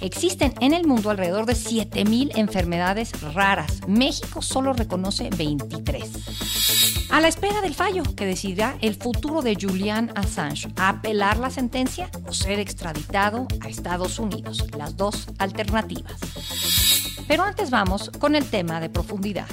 Existen 0.00 0.54
en 0.60 0.74
el 0.74 0.86
mundo 0.86 1.10
alrededor 1.10 1.46
de 1.46 1.54
7.000 1.54 2.32
enfermedades 2.36 3.12
raras. 3.34 3.80
México 3.88 4.42
solo 4.42 4.72
reconoce 4.72 5.30
23. 5.36 7.08
A 7.10 7.20
la 7.20 7.28
espera 7.28 7.60
del 7.60 7.74
fallo 7.74 8.02
que 8.14 8.26
decidirá 8.26 8.76
el 8.80 8.94
futuro 8.94 9.42
de 9.42 9.56
Julian 9.60 10.12
Assange, 10.14 10.68
apelar 10.76 11.38
la 11.38 11.50
sentencia 11.50 12.10
o 12.26 12.32
ser 12.32 12.60
extraditado 12.60 13.48
a 13.60 13.68
Estados 13.68 14.18
Unidos, 14.18 14.64
las 14.76 14.96
dos 14.96 15.26
alternativas. 15.38 16.20
Pero 17.26 17.42
antes 17.42 17.70
vamos 17.70 18.10
con 18.18 18.34
el 18.34 18.44
tema 18.44 18.80
de 18.80 18.90
profundidad. 18.90 19.48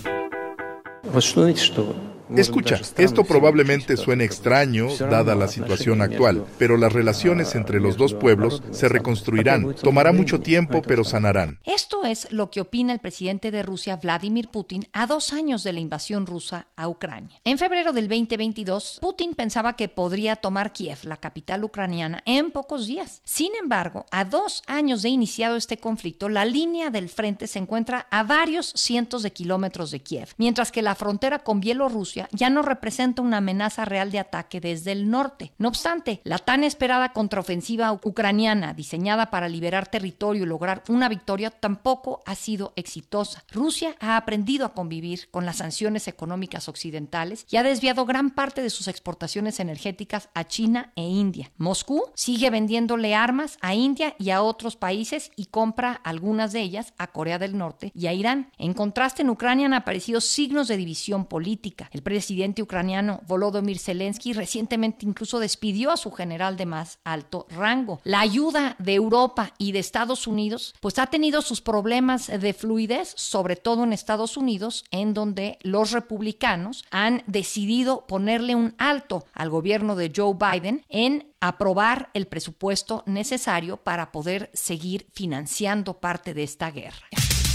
Escucha, 2.35 2.79
esto 2.97 3.23
probablemente 3.23 3.97
suene 3.97 4.23
extraño 4.23 4.87
dada 4.97 5.35
la 5.35 5.47
situación 5.47 6.01
actual, 6.01 6.45
pero 6.57 6.75
las 6.75 6.91
relaciones 6.91 7.53
entre 7.55 7.79
los 7.79 7.97
dos 7.97 8.13
pueblos 8.13 8.63
se 8.71 8.89
reconstruirán. 8.89 9.75
Tomará 9.75 10.11
mucho 10.11 10.39
tiempo, 10.39 10.81
pero 10.81 11.03
sanarán. 11.03 11.59
Esto 11.63 12.05
es 12.05 12.31
lo 12.31 12.49
que 12.49 12.61
opina 12.61 12.93
el 12.93 12.99
presidente 12.99 13.51
de 13.51 13.61
Rusia, 13.61 13.97
Vladimir 13.97 14.49
Putin, 14.49 14.87
a 14.91 15.05
dos 15.05 15.33
años 15.33 15.63
de 15.63 15.73
la 15.73 15.79
invasión 15.79 16.25
rusa 16.25 16.67
a 16.75 16.87
Ucrania. 16.87 17.39
En 17.43 17.57
febrero 17.57 17.93
del 17.93 18.07
2022, 18.07 18.99
Putin 19.01 19.35
pensaba 19.35 19.75
que 19.75 19.87
podría 19.87 20.35
tomar 20.35 20.73
Kiev, 20.73 20.99
la 21.03 21.17
capital 21.17 21.63
ucraniana, 21.63 22.23
en 22.25 22.51
pocos 22.51 22.87
días. 22.87 23.21
Sin 23.23 23.51
embargo, 23.61 24.05
a 24.11 24.25
dos 24.25 24.63
años 24.65 25.03
de 25.03 25.09
iniciado 25.09 25.55
este 25.55 25.77
conflicto, 25.77 26.27
la 26.29 26.45
línea 26.45 26.89
del 26.89 27.09
frente 27.09 27.47
se 27.47 27.59
encuentra 27.59 28.07
a 28.09 28.23
varios 28.23 28.73
cientos 28.75 29.21
de 29.21 29.31
kilómetros 29.31 29.91
de 29.91 29.99
Kiev, 29.99 30.29
mientras 30.37 30.71
que 30.71 30.81
la 30.81 30.95
frontera 30.95 31.39
con 31.39 31.59
Bielorrusia 31.59 32.14
ya 32.31 32.49
no 32.49 32.61
representa 32.61 33.21
una 33.21 33.37
amenaza 33.37 33.85
real 33.85 34.11
de 34.11 34.19
ataque 34.19 34.61
desde 34.61 34.91
el 34.91 35.09
norte. 35.09 35.53
No 35.57 35.67
obstante, 35.67 36.21
la 36.23 36.39
tan 36.39 36.63
esperada 36.63 37.13
contraofensiva 37.13 37.91
ucraniana, 37.93 38.73
diseñada 38.73 39.29
para 39.29 39.49
liberar 39.49 39.87
territorio 39.87 40.43
y 40.43 40.47
lograr 40.47 40.83
una 40.89 41.09
victoria, 41.09 41.51
tampoco 41.51 42.21
ha 42.25 42.35
sido 42.35 42.73
exitosa. 42.75 43.43
Rusia 43.51 43.95
ha 43.99 44.17
aprendido 44.17 44.65
a 44.65 44.73
convivir 44.73 45.29
con 45.31 45.45
las 45.45 45.57
sanciones 45.57 46.07
económicas 46.07 46.67
occidentales 46.69 47.45
y 47.49 47.57
ha 47.57 47.63
desviado 47.63 48.05
gran 48.05 48.31
parte 48.31 48.61
de 48.61 48.69
sus 48.69 48.87
exportaciones 48.87 49.59
energéticas 49.59 50.29
a 50.33 50.45
China 50.45 50.91
e 50.95 51.03
India. 51.03 51.51
Moscú 51.57 52.03
sigue 52.15 52.49
vendiéndole 52.49 53.15
armas 53.15 53.57
a 53.61 53.73
India 53.73 54.15
y 54.17 54.29
a 54.29 54.41
otros 54.41 54.75
países 54.75 55.31
y 55.35 55.47
compra 55.47 55.93
algunas 56.03 56.53
de 56.53 56.61
ellas 56.61 56.93
a 56.97 57.07
Corea 57.07 57.39
del 57.39 57.57
Norte 57.57 57.91
y 57.95 58.07
a 58.07 58.13
Irán. 58.13 58.51
En 58.57 58.73
contraste, 58.73 59.21
en 59.21 59.29
Ucrania 59.29 59.65
han 59.65 59.73
aparecido 59.73 60.21
signos 60.21 60.67
de 60.67 60.77
división 60.77 61.25
política. 61.25 61.89
El 61.91 62.01
presidente 62.05 62.61
ucraniano 62.61 63.21
Volodymyr 63.27 63.79
Zelensky 63.79 64.31
recientemente 64.31 65.07
incluso 65.07 65.39
despidió 65.39 65.89
a 65.91 65.97
su 65.97 66.11
general 66.11 66.55
de 66.55 66.67
más 66.67 66.99
alto 67.03 67.47
rango. 67.49 67.99
La 68.03 68.19
ayuda 68.19 68.75
de 68.77 68.93
Europa 68.93 69.53
y 69.57 69.71
de 69.71 69.79
Estados 69.79 70.27
Unidos 70.27 70.75
pues 70.79 70.99
ha 70.99 71.07
tenido 71.07 71.41
sus 71.41 71.61
problemas 71.61 72.27
de 72.27 72.53
fluidez, 72.53 73.11
sobre 73.17 73.55
todo 73.55 73.83
en 73.83 73.91
Estados 73.91 74.37
Unidos, 74.37 74.85
en 74.91 75.15
donde 75.15 75.57
los 75.63 75.91
republicanos 75.91 76.85
han 76.91 77.23
decidido 77.25 78.05
ponerle 78.05 78.53
un 78.53 78.75
alto 78.77 79.25
al 79.33 79.49
gobierno 79.49 79.95
de 79.95 80.13
Joe 80.15 80.35
Biden 80.35 80.85
en 80.89 81.33
aprobar 81.41 82.11
el 82.13 82.27
presupuesto 82.27 83.01
necesario 83.07 83.77
para 83.77 84.11
poder 84.11 84.51
seguir 84.53 85.07
financiando 85.11 85.99
parte 85.99 86.35
de 86.35 86.43
esta 86.43 86.69
guerra. 86.69 87.07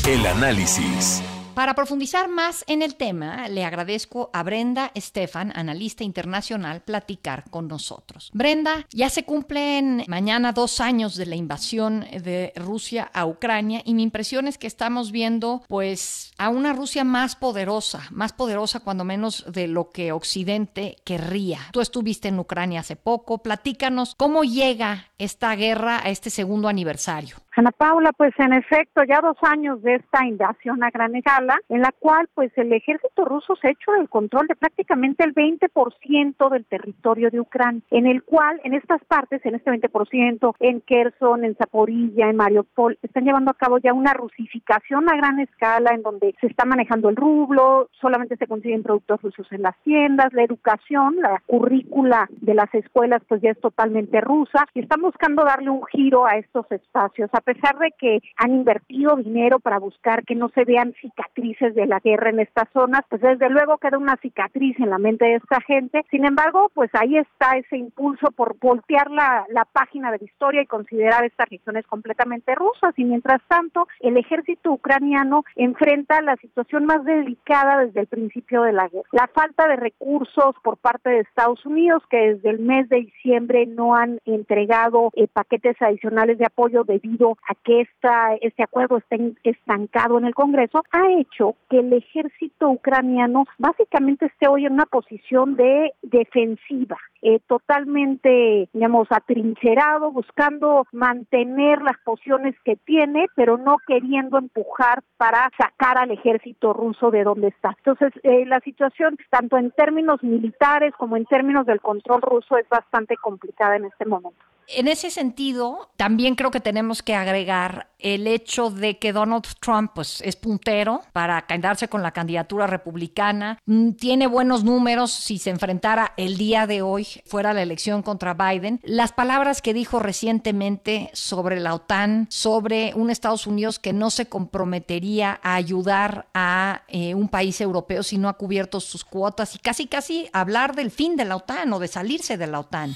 El 0.09 0.27
análisis. 0.27 1.23
Para 1.55 1.75
profundizar 1.75 2.29
más 2.29 2.65
en 2.69 2.81
el 2.81 2.95
tema, 2.95 3.49
le 3.49 3.65
agradezco 3.65 4.31
a 4.33 4.43
Brenda 4.43 4.93
Estefan, 4.95 5.53
analista 5.55 6.05
internacional, 6.05 6.81
platicar 6.83 7.45
con 7.51 7.69
nosotros. 7.69 8.31
Brenda, 8.33 8.87
ya 8.91 9.11
se 9.11 9.25
cumplen 9.25 10.05
mañana 10.07 10.53
dos 10.53 10.81
años 10.81 11.17
de 11.17 11.27
la 11.27 11.37
invasión 11.37 12.07
de 12.23 12.53
Rusia 12.57 13.11
a 13.13 13.27
Ucrania 13.27 13.83
y 13.85 13.95
mi 13.95 14.03
impresión 14.03 14.47
es 14.47 14.59
que 14.59 14.69
estamos 14.69 15.11
viendo 15.11 15.63
pues 15.69 16.33
a 16.39 16.49
una 16.49 16.73
Rusia 16.73 17.05
más 17.05 17.37
poderosa, 17.37 18.07
más 18.11 18.33
poderosa 18.33 18.81
cuando 18.81 19.05
menos 19.05 19.45
de 19.49 19.67
lo 19.67 19.91
que 19.91 20.13
Occidente 20.13 20.97
querría. 21.05 21.61
Tú 21.73 21.81
estuviste 21.81 22.29
en 22.29 22.39
Ucrania 22.39 22.81
hace 22.81 22.97
poco, 22.97 23.39
platícanos 23.39 24.15
cómo 24.17 24.45
llega 24.45 25.11
esta 25.19 25.55
guerra 25.57 26.01
a 26.03 26.11
este 26.11 26.31
segundo 26.31 26.69
aniversario. 26.69 27.37
Ana 27.61 27.73
Paula, 27.73 28.13
pues 28.17 28.33
en 28.39 28.55
efecto, 28.55 29.03
ya 29.05 29.21
dos 29.21 29.37
años 29.43 29.83
de 29.83 29.97
esta 29.97 30.25
invasión 30.25 30.83
a 30.83 30.89
gran 30.89 31.15
escala, 31.15 31.59
en 31.69 31.83
la 31.83 31.93
cual 31.93 32.27
pues 32.33 32.51
el 32.57 32.73
ejército 32.73 33.27
ruso 33.27 33.55
se 33.57 33.69
ha 33.69 33.71
hecho 33.73 33.95
el 33.97 34.09
control 34.09 34.47
de 34.47 34.57
prácticamente 34.57 35.25
el 35.25 35.35
20% 35.35 36.49
del 36.49 36.65
territorio 36.65 37.29
de 37.29 37.39
Ucrania, 37.39 37.83
en 37.91 38.07
el 38.07 38.23
cual 38.23 38.63
en 38.65 38.73
estas 38.73 39.05
partes, 39.05 39.45
en 39.45 39.57
este 39.57 39.71
20%, 39.71 40.55
en 40.59 40.81
Kherson, 40.81 41.45
en 41.45 41.55
Zaporilla, 41.55 42.31
en 42.31 42.37
Mariupol, 42.37 42.99
están 43.03 43.27
llevando 43.27 43.51
a 43.51 43.59
cabo 43.59 43.77
ya 43.77 43.93
una 43.93 44.15
rusificación 44.15 45.11
a 45.11 45.17
gran 45.17 45.39
escala 45.41 45.91
en 45.93 46.01
donde 46.01 46.35
se 46.41 46.47
está 46.47 46.65
manejando 46.65 47.11
el 47.11 47.17
rublo, 47.17 47.91
solamente 48.01 48.39
se 48.39 48.47
consiguen 48.47 48.83
productos 48.83 49.21
rusos 49.21 49.47
en 49.53 49.61
las 49.61 49.77
tiendas, 49.83 50.33
la 50.33 50.45
educación, 50.45 51.17
la 51.21 51.43
currícula 51.45 52.27
de 52.41 52.55
las 52.55 52.73
escuelas 52.75 53.21
pues 53.29 53.43
ya 53.43 53.51
es 53.51 53.61
totalmente 53.61 54.19
rusa 54.23 54.65
y 54.73 54.81
están 54.81 55.03
buscando 55.03 55.45
darle 55.45 55.69
un 55.69 55.85
giro 55.85 56.25
a 56.25 56.39
estos 56.39 56.65
espacios 56.73 57.29
a 57.35 57.50
pesar 57.53 57.79
de 57.79 57.93
que 57.99 58.21
han 58.37 58.53
invertido 58.53 59.17
dinero 59.17 59.59
para 59.59 59.79
buscar 59.79 60.25
que 60.25 60.37
no 60.37 60.51
se 60.51 60.65
vean 60.65 60.95
cicatrices 61.01 61.75
de 61.75 61.87
la 61.87 61.99
guerra 61.99 62.31
en 62.31 62.39
estas 62.39 62.69
zonas, 62.73 63.03
pues 63.09 63.21
desde 63.21 63.51
luego 63.51 63.79
queda 63.79 63.99
una 63.99 64.17
cicatriz 64.17 64.79
en 64.79 64.91
la 64.91 64.99
mente 64.99 65.25
de 65.25 65.35
esta 65.37 65.61
gente. 65.63 66.05
Sin 66.11 66.25
embargo, 66.25 66.71
pues 66.75 66.91
ahí 66.95 67.17
está 67.17 67.57
ese 67.57 67.77
impulso 67.77 68.31
por 68.31 68.57
voltear 68.59 69.11
la, 69.11 69.47
la 69.49 69.65
página 69.65 70.13
de 70.13 70.19
la 70.19 70.25
historia 70.25 70.63
y 70.63 70.67
considerar 70.67 71.25
estas 71.25 71.49
regiones 71.49 71.87
completamente 71.87 72.55
rusas. 72.55 72.95
Y 72.97 73.05
mientras 73.05 73.41
tanto, 73.49 73.89
el 73.99 74.17
ejército 74.17 74.71
ucraniano 74.71 75.45
enfrenta 75.57 76.23
la 76.23 76.37
situación 76.37 76.85
más 76.87 77.05
delicada 77.05 77.85
desde 77.85 78.01
el 78.01 78.07
principio 78.07 78.63
de 78.63 78.73
la 78.73 78.89
guerra. 78.89 79.09
La 79.11 79.27
falta 79.27 79.67
de 79.67 79.77
recursos 79.77 80.55
por 80.63 80.77
parte 80.77 81.11
de 81.11 81.21
Estados 81.21 81.67
Unidos, 81.67 82.03
que 82.09 82.35
desde 82.35 82.51
el 82.51 82.61
mes 82.61 82.89
de 82.89 82.99
diciembre 82.99 83.67
no 83.67 83.97
han 83.97 84.21
entregado 84.25 85.11
eh, 85.15 85.27
paquetes 85.27 85.77
adicionales 85.81 86.39
de 86.39 86.47
apoyo 86.47 86.85
debido 86.85 87.37
a 87.49 87.55
que 87.55 87.83
esta, 87.83 88.35
este 88.41 88.63
acuerdo 88.63 88.99
esté 88.99 89.35
estancado 89.45 90.19
en 90.19 90.25
el 90.25 90.35
Congreso, 90.35 90.83
ha 90.93 91.11
hecho 91.13 91.57
que 91.69 91.81
el 91.81 91.93
ejército 91.93 92.71
ucraniano 92.71 93.45
básicamente 93.59 94.27
esté 94.27 94.49
hoy 94.49 94.67
en 94.67 94.75
una 94.75 94.87
posición 94.87 95.57
de 95.57 95.93
defensiva, 96.03 96.99
eh, 97.23 97.41
totalmente, 97.47 98.69
digamos, 98.73 99.09
atrincherado, 99.11 100.11
buscando 100.11 100.87
mantener 100.93 101.83
las 101.83 101.99
posiciones 102.05 102.55
que 102.65 102.77
tiene, 102.77 103.27
pero 103.35 103.59
no 103.59 103.77
queriendo 103.87 104.39
empujar 104.39 105.03
para 105.17 105.51
sacar 105.59 105.99
al 105.99 106.11
ejército 106.11 106.73
ruso 106.73 107.11
de 107.11 107.25
donde 107.25 107.49
está. 107.49 107.75
Entonces, 107.79 108.13
eh, 108.23 108.47
la 108.47 108.61
situación, 108.61 109.17
tanto 109.31 109.57
en 109.57 109.71
términos 109.73 110.23
militares 110.23 110.95
como 110.97 111.17
en 111.17 111.27
términos 111.27 111.67
del 111.67 111.81
control 111.81 112.23
ruso, 112.23 112.57
es 112.57 112.69
bastante 112.69 113.17
complicada 113.17 113.77
en 113.77 113.87
este 113.87 114.05
momento. 114.07 114.41
En 114.73 114.87
ese 114.87 115.11
sentido, 115.11 115.91
también 115.97 116.37
creo 116.37 116.51
que 116.53 116.61
tenemos 116.61 117.03
que 117.03 117.15
agregar 117.15 117.91
el 117.99 118.27
hecho 118.27 118.71
de 118.71 118.99
que 118.99 119.13
Donald 119.13 119.45
Trump 119.61 119.93
pues, 119.95 120.21
es 120.23 120.37
puntero 120.37 121.03
para 121.13 121.43
quedarse 121.47 121.89
con 121.89 122.03
la 122.03 122.13
candidatura 122.13 122.67
republicana, 122.67 123.59
mm, 123.67 123.93
tiene 123.93 124.27
buenos 124.27 124.65
números 124.65 125.11
si 125.11 125.39
se 125.39 125.51
enfrentara 125.51 126.13
el 126.17 126.37
día 126.37 126.67
de 126.67 126.83
hoy 126.83 127.07
fuera 127.27 127.53
la 127.53 127.63
elección 127.63 128.03
contra 128.03 128.35
Biden. 128.35 128.81
Las 128.85 129.13
palabras 129.13 129.61
que 129.61 129.75
dijo 129.75 129.99
recientemente 129.99 131.11
sobre 131.13 131.59
la 131.61 131.75
OTAN, 131.75 132.27
sobre 132.31 132.95
un 132.95 133.11
Estados 133.11 133.47
Unidos 133.47 133.79
que 133.79 133.93
no 133.93 134.11
se 134.11 134.27
comprometería 134.27 135.41
a 135.43 135.55
ayudar 135.57 136.29
a 136.33 136.83
eh, 136.89 137.15
un 137.15 137.29
país 137.29 137.61
europeo 137.61 138.03
si 138.03 138.19
no 138.19 138.29
ha 138.29 138.35
cubierto 138.35 138.81
sus 138.81 139.05
cuotas 139.05 139.55
y 139.57 139.59
casi 139.59 139.87
casi 139.87 140.29
hablar 140.33 140.75
del 140.75 140.91
fin 140.91 141.17
de 141.17 141.25
la 141.25 141.37
OTAN 141.37 141.73
o 141.73 141.79
de 141.81 141.89
salirse 141.89 142.37
de 142.37 142.47
la 142.47 142.61
OTAN. 142.61 142.95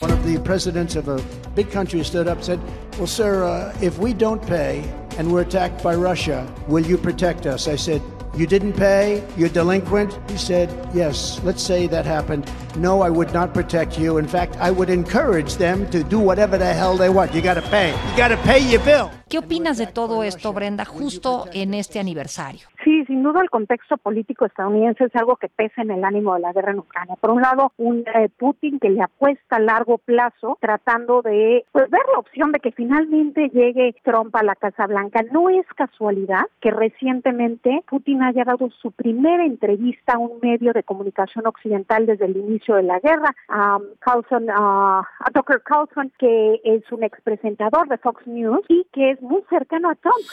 One 0.00 0.12
of 0.12 0.24
the 0.24 0.38
presidents 0.38 0.94
of 0.94 1.08
a 1.08 1.20
big 1.56 1.72
country 1.72 2.04
stood 2.04 2.28
up 2.28 2.36
and 2.36 2.44
said, 2.44 2.60
Well, 2.98 3.08
sir, 3.08 3.42
uh, 3.42 3.76
if 3.82 3.98
we 3.98 4.12
don't 4.14 4.40
pay 4.46 4.88
and 5.16 5.32
we're 5.32 5.40
attacked 5.40 5.82
by 5.82 5.96
Russia, 5.96 6.46
will 6.68 6.86
you 6.86 6.96
protect 6.96 7.46
us? 7.46 7.66
I 7.66 7.74
said, 7.74 8.00
You 8.36 8.46
didn't 8.46 8.74
pay? 8.74 9.24
You're 9.36 9.48
delinquent? 9.48 10.16
He 10.30 10.38
said, 10.38 10.70
Yes, 10.94 11.40
let's 11.42 11.60
say 11.60 11.88
that 11.88 12.06
happened. 12.06 12.48
No, 12.76 13.02
I 13.02 13.10
would 13.10 13.34
not 13.34 13.52
protect 13.52 13.98
you. 13.98 14.18
In 14.18 14.28
fact, 14.28 14.56
I 14.58 14.70
would 14.70 14.88
encourage 14.88 15.56
them 15.56 15.90
to 15.90 16.04
do 16.04 16.20
whatever 16.20 16.56
the 16.58 16.72
hell 16.72 16.96
they 16.96 17.08
want. 17.08 17.34
You 17.34 17.42
got 17.42 17.54
to 17.54 17.62
pay. 17.62 17.90
You 17.90 18.16
got 18.16 18.28
to 18.28 18.36
pay 18.44 18.60
your 18.60 18.84
bill. 18.84 19.10
¿Qué 19.28 19.38
opinas 19.38 19.78
de 19.78 19.88
todo 19.88 20.22
esto, 20.22 20.52
Brenda, 20.52 20.84
justo 20.84 21.46
en 21.52 21.74
este 21.74 21.98
aniversario? 21.98 22.68
Sí, 22.88 23.04
sin 23.04 23.22
duda 23.22 23.42
el 23.42 23.50
contexto 23.50 23.98
político 23.98 24.46
estadounidense 24.46 25.04
es 25.04 25.14
algo 25.14 25.36
que 25.36 25.50
pesa 25.50 25.82
en 25.82 25.90
el 25.90 26.04
ánimo 26.04 26.32
de 26.32 26.40
la 26.40 26.54
guerra 26.54 26.72
en 26.72 26.78
Ucrania. 26.78 27.16
Por 27.20 27.32
un 27.32 27.42
lado, 27.42 27.70
un 27.76 28.02
eh, 28.14 28.30
Putin 28.38 28.78
que 28.78 28.88
le 28.88 29.02
apuesta 29.02 29.56
a 29.56 29.60
largo 29.60 29.98
plazo 29.98 30.56
tratando 30.58 31.20
de 31.20 31.66
pues, 31.70 31.90
ver 31.90 32.00
la 32.10 32.18
opción 32.18 32.50
de 32.50 32.60
que 32.60 32.72
finalmente 32.72 33.50
llegue 33.50 33.94
Trump 34.04 34.34
a 34.34 34.42
la 34.42 34.54
Casa 34.54 34.86
Blanca. 34.86 35.22
No 35.30 35.50
es 35.50 35.66
casualidad 35.76 36.46
que 36.62 36.70
recientemente 36.70 37.84
Putin 37.90 38.22
haya 38.22 38.44
dado 38.44 38.70
su 38.80 38.90
primera 38.90 39.44
entrevista 39.44 40.14
a 40.14 40.18
un 40.18 40.40
medio 40.40 40.72
de 40.72 40.82
comunicación 40.82 41.46
occidental 41.46 42.06
desde 42.06 42.24
el 42.24 42.38
inicio 42.38 42.76
de 42.76 42.84
la 42.84 43.00
guerra, 43.00 43.36
a 43.50 43.76
Carlson, 43.98 44.46
a 44.48 45.02
Tucker 45.34 45.60
Carlson, 45.62 46.10
que 46.18 46.58
es 46.64 46.90
un 46.90 47.02
expresentador 47.02 47.86
de 47.86 47.98
Fox 47.98 48.26
News 48.26 48.64
y 48.70 48.86
que 48.94 49.10
es 49.10 49.20
muy 49.20 49.42
cercano 49.50 49.90
a 49.90 49.94
Trump. 49.96 50.24